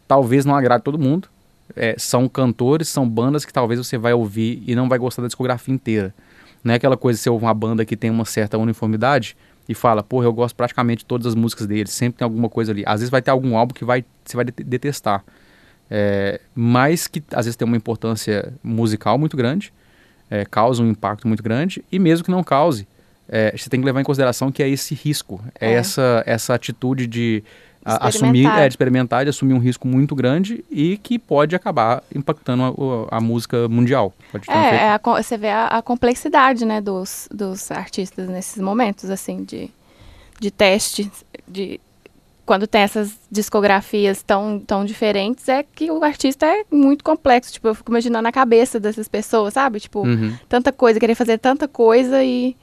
[0.07, 1.28] talvez não agrade todo mundo.
[1.76, 5.28] É, são cantores, são bandas que talvez você vai ouvir e não vai gostar da
[5.28, 6.14] discografia inteira.
[6.64, 9.36] Não é aquela coisa de ouvir uma banda que tem uma certa uniformidade
[9.69, 12.73] e fala, porra, eu gosto praticamente de todas as músicas deles, sempre tem alguma coisa
[12.73, 12.83] ali.
[12.87, 15.23] Às vezes vai ter algum álbum que vai, você vai det- detestar.
[15.91, 19.73] É, mas que às vezes tem uma importância musical muito grande,
[20.31, 22.87] é, causa um impacto muito grande, e mesmo que não cause,
[23.29, 25.75] é, você tem que levar em consideração que é esse risco, é, É.
[25.75, 27.43] essa, essa atitude de
[27.85, 32.03] a- assumir, é, de experimentar, de assumir um risco muito grande e que pode acabar
[32.14, 34.12] impactando a, a música mundial.
[34.31, 34.51] Pode.
[34.51, 39.70] É, é você vê a, a complexidade, né, dos, dos artistas nesses momentos, assim, de,
[40.41, 41.09] de testes,
[41.47, 41.81] de
[42.45, 47.53] quando tem essas discografias tão, tão diferentes, é que o artista é muito complexo.
[47.53, 49.81] Tipo, eu fico imaginando a cabeça dessas pessoas, sabe?
[49.81, 50.35] Tipo, Uhum.
[50.49, 52.57] tanta coisa, querer fazer tanta coisa e,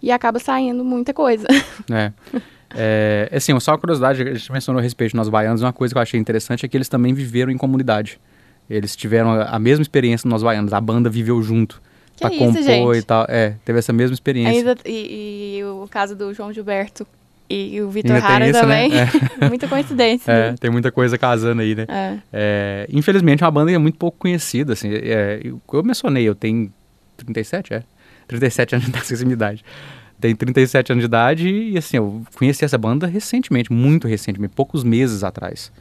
[0.00, 1.48] e acaba saindo muita coisa.
[1.90, 2.12] É.
[2.76, 5.98] É, assim, só uma curiosidade, a gente mencionou a respeito dos baianos, uma coisa que
[5.98, 8.20] eu achei interessante é que eles também viveram em comunidade.
[8.68, 11.80] Eles tiveram a, a mesma experiência nos baianos, a banda viveu junto
[12.16, 13.02] Que pra isso, compor gente?
[13.02, 13.26] e tal.
[13.28, 14.58] É, teve essa mesma experiência.
[14.58, 17.06] Ainda, e, e o caso do João Gilberto
[17.52, 18.88] e, o Vitor tem Hara isso, né?
[18.88, 18.90] também.
[19.48, 20.32] Muita coincidência.
[20.32, 20.56] É, né?
[20.58, 21.84] tem muita coisa casando aí, né?
[21.86, 22.18] É.
[22.32, 24.88] É, infelizmente, é uma banda é muito pouco conhecida, assim.
[24.90, 26.72] É, eu, eu mencionei, eu tenho
[27.18, 27.82] 37, é?
[28.26, 29.64] 37 anos de acessibilidade.
[30.22, 34.84] Tenho 37 anos de idade e, assim, eu conheci essa banda recentemente, muito recentemente, poucos
[34.84, 35.72] meses atrás,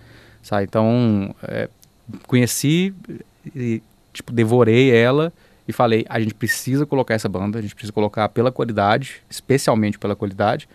[0.41, 0.63] sabe?
[0.63, 1.69] Então, é,
[2.25, 2.91] conheci
[3.55, 5.31] e, tipo, devorei ela
[5.67, 9.99] e falei, a gente precisa colocar essa banda, a gente precisa colocar pela qualidade, especialmente
[9.99, 10.67] pela qualidade,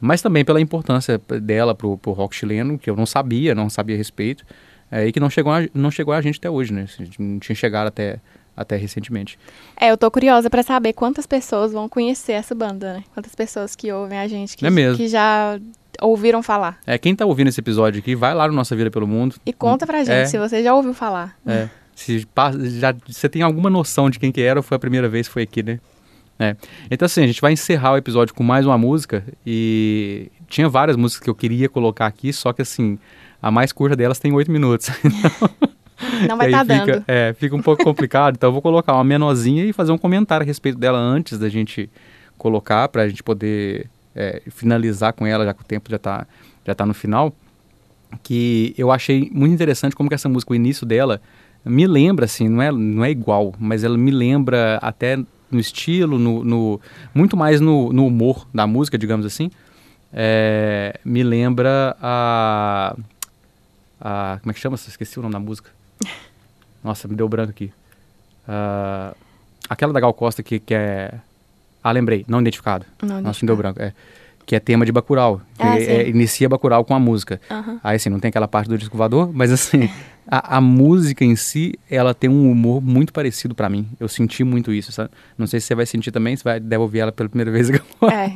[0.00, 3.96] mas também pela importância dela pro, pro rock chileno, que eu não sabia, não sabia
[3.96, 4.46] a respeito,
[4.88, 6.86] é, e que não chegou, a, não chegou a gente até hoje, né?
[7.18, 8.20] Não tinha chegado até,
[8.56, 9.38] até recentemente.
[9.80, 13.04] É, eu tô curiosa pra saber quantas pessoas vão conhecer essa banda, né?
[13.14, 15.58] Quantas pessoas que ouvem a gente, que, É que já
[16.00, 16.78] ouviram falar.
[16.86, 19.36] É, quem tá ouvindo esse episódio aqui, vai lá no Nossa Vida pelo Mundo.
[19.44, 20.24] E conta pra gente É.
[20.26, 21.36] se você já ouviu falar.
[21.46, 22.26] É, se
[22.78, 25.32] já, você tem alguma noção de quem que era ou foi a primeira vez que
[25.34, 25.80] foi aqui, né?
[26.38, 26.56] É.
[26.90, 30.96] Então assim, a gente vai encerrar o episódio com mais uma música e tinha várias
[30.96, 32.98] músicas que eu queria colocar aqui, só que assim,
[33.42, 34.88] a mais curta delas tem oito minutos.
[36.28, 36.84] Não vai estar dando.
[36.86, 39.98] fica, É, fica um pouco complicado, então eu vou colocar uma menorzinha e fazer um
[39.98, 41.88] comentário a respeito dela antes da gente
[42.38, 46.26] colocar, pra gente poder é, finalizar com ela, já que o tempo já tá,
[46.66, 47.32] já tá no final.
[48.22, 51.20] Que eu achei muito interessante como que essa música, o início dela,
[51.64, 55.16] me lembra, assim, não é, não é igual, mas ela me lembra até
[55.50, 56.80] no estilo, no, no-
[57.14, 59.50] muito mais no, no humor da música, digamos assim.
[60.12, 62.96] É, me lembra a,
[64.00, 64.38] a.
[64.40, 64.74] Como é que chama?
[64.76, 65.70] Esqueci o nome da música.
[66.82, 67.72] Nossa, me deu branco aqui.
[68.48, 69.14] Ah,
[69.68, 71.12] aquela da Gal Costa que, que é.
[71.82, 72.84] Ah, lembrei, não identificado.
[73.02, 73.80] Não Nossa, me deu branco.
[73.80, 73.92] É.
[74.46, 75.40] Que é tema de Bacurau.
[75.58, 77.40] Ah, é- é- inicia Bacurau com a música.
[77.84, 79.88] Aí, assim, não tem aquela parte do disco voador, mas assim,
[80.30, 83.88] a, a música em si, ela tem um humor muito parecido pra mim.
[83.98, 85.10] Eu senti muito isso, sabe?
[85.36, 87.68] Não sei se você vai sentir também, você vai, deve ouvir ela pela primeira vez
[87.68, 88.14] agora.
[88.14, 88.32] É.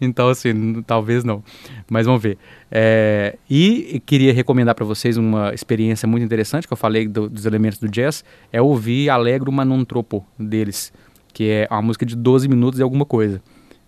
[0.00, 1.42] então, assim, talvez não.
[1.88, 2.36] Mas vamos ver.
[2.70, 7.46] É, e queria recomendar pra vocês uma experiência muito interessante, que eu falei do- dos
[7.46, 10.92] elementos do jazz, é ouvir Alegro Mas Non Troppo deles,
[11.32, 13.40] que é uma música de 12 minutos e alguma coisa.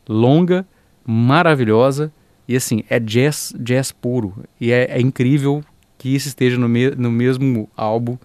[0.09, 0.65] Longa,
[1.05, 2.13] maravilhosa,
[2.49, 4.35] e assim, é jazz, jazz puro.
[4.61, 5.63] E é, é incrível
[6.01, 8.17] que isso esteja no, me- no mesmo álbum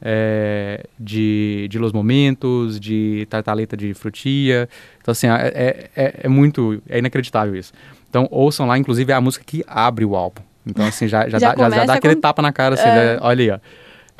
[0.00, 4.66] é, de, de Los Momentos, de Tartaleta de Frutia.
[5.00, 6.82] Então, assim, é, é, é- é muito.
[6.88, 7.72] É inacreditável isso.
[8.08, 10.40] Então, ouçam lá, inclusive, é a música que abre o álbum.
[10.66, 12.88] Então, assim, já, já, Já dá, já- já dá aquele com- tapa na cara, assim,
[12.88, 12.94] É.
[13.14, 13.18] né?
[13.20, 13.58] olha aí, ó.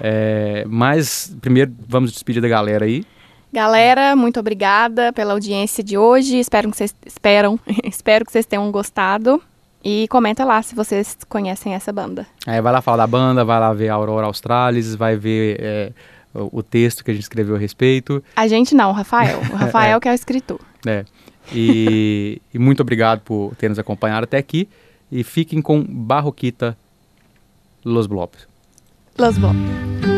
[0.01, 3.05] É, mas, primeiro, vamos despedir da galera aí.
[3.53, 6.39] Galera, muito obrigada pela audiência de hoje.
[6.39, 9.43] Espero que vocês esperam, espero que vocês tenham gostado.
[9.85, 12.27] E comenta lá se vocês conhecem essa banda.
[12.47, 15.93] Aí vai lá falar da banda, vai lá ver a Aurora Australis, vai ver é,
[16.35, 18.23] o, o texto que a gente escreveu a respeito.
[18.35, 19.39] A gente não, o Rafael.
[19.53, 20.61] O Rafael que é o escritor.
[20.85, 21.05] né?
[21.53, 24.69] E, e muito obrigado por ter nos acompanhado até aqui.
[25.11, 26.77] E fiquem com Barroquita
[27.85, 28.47] Los Blobs.
[29.17, 30.18] Los Blobs.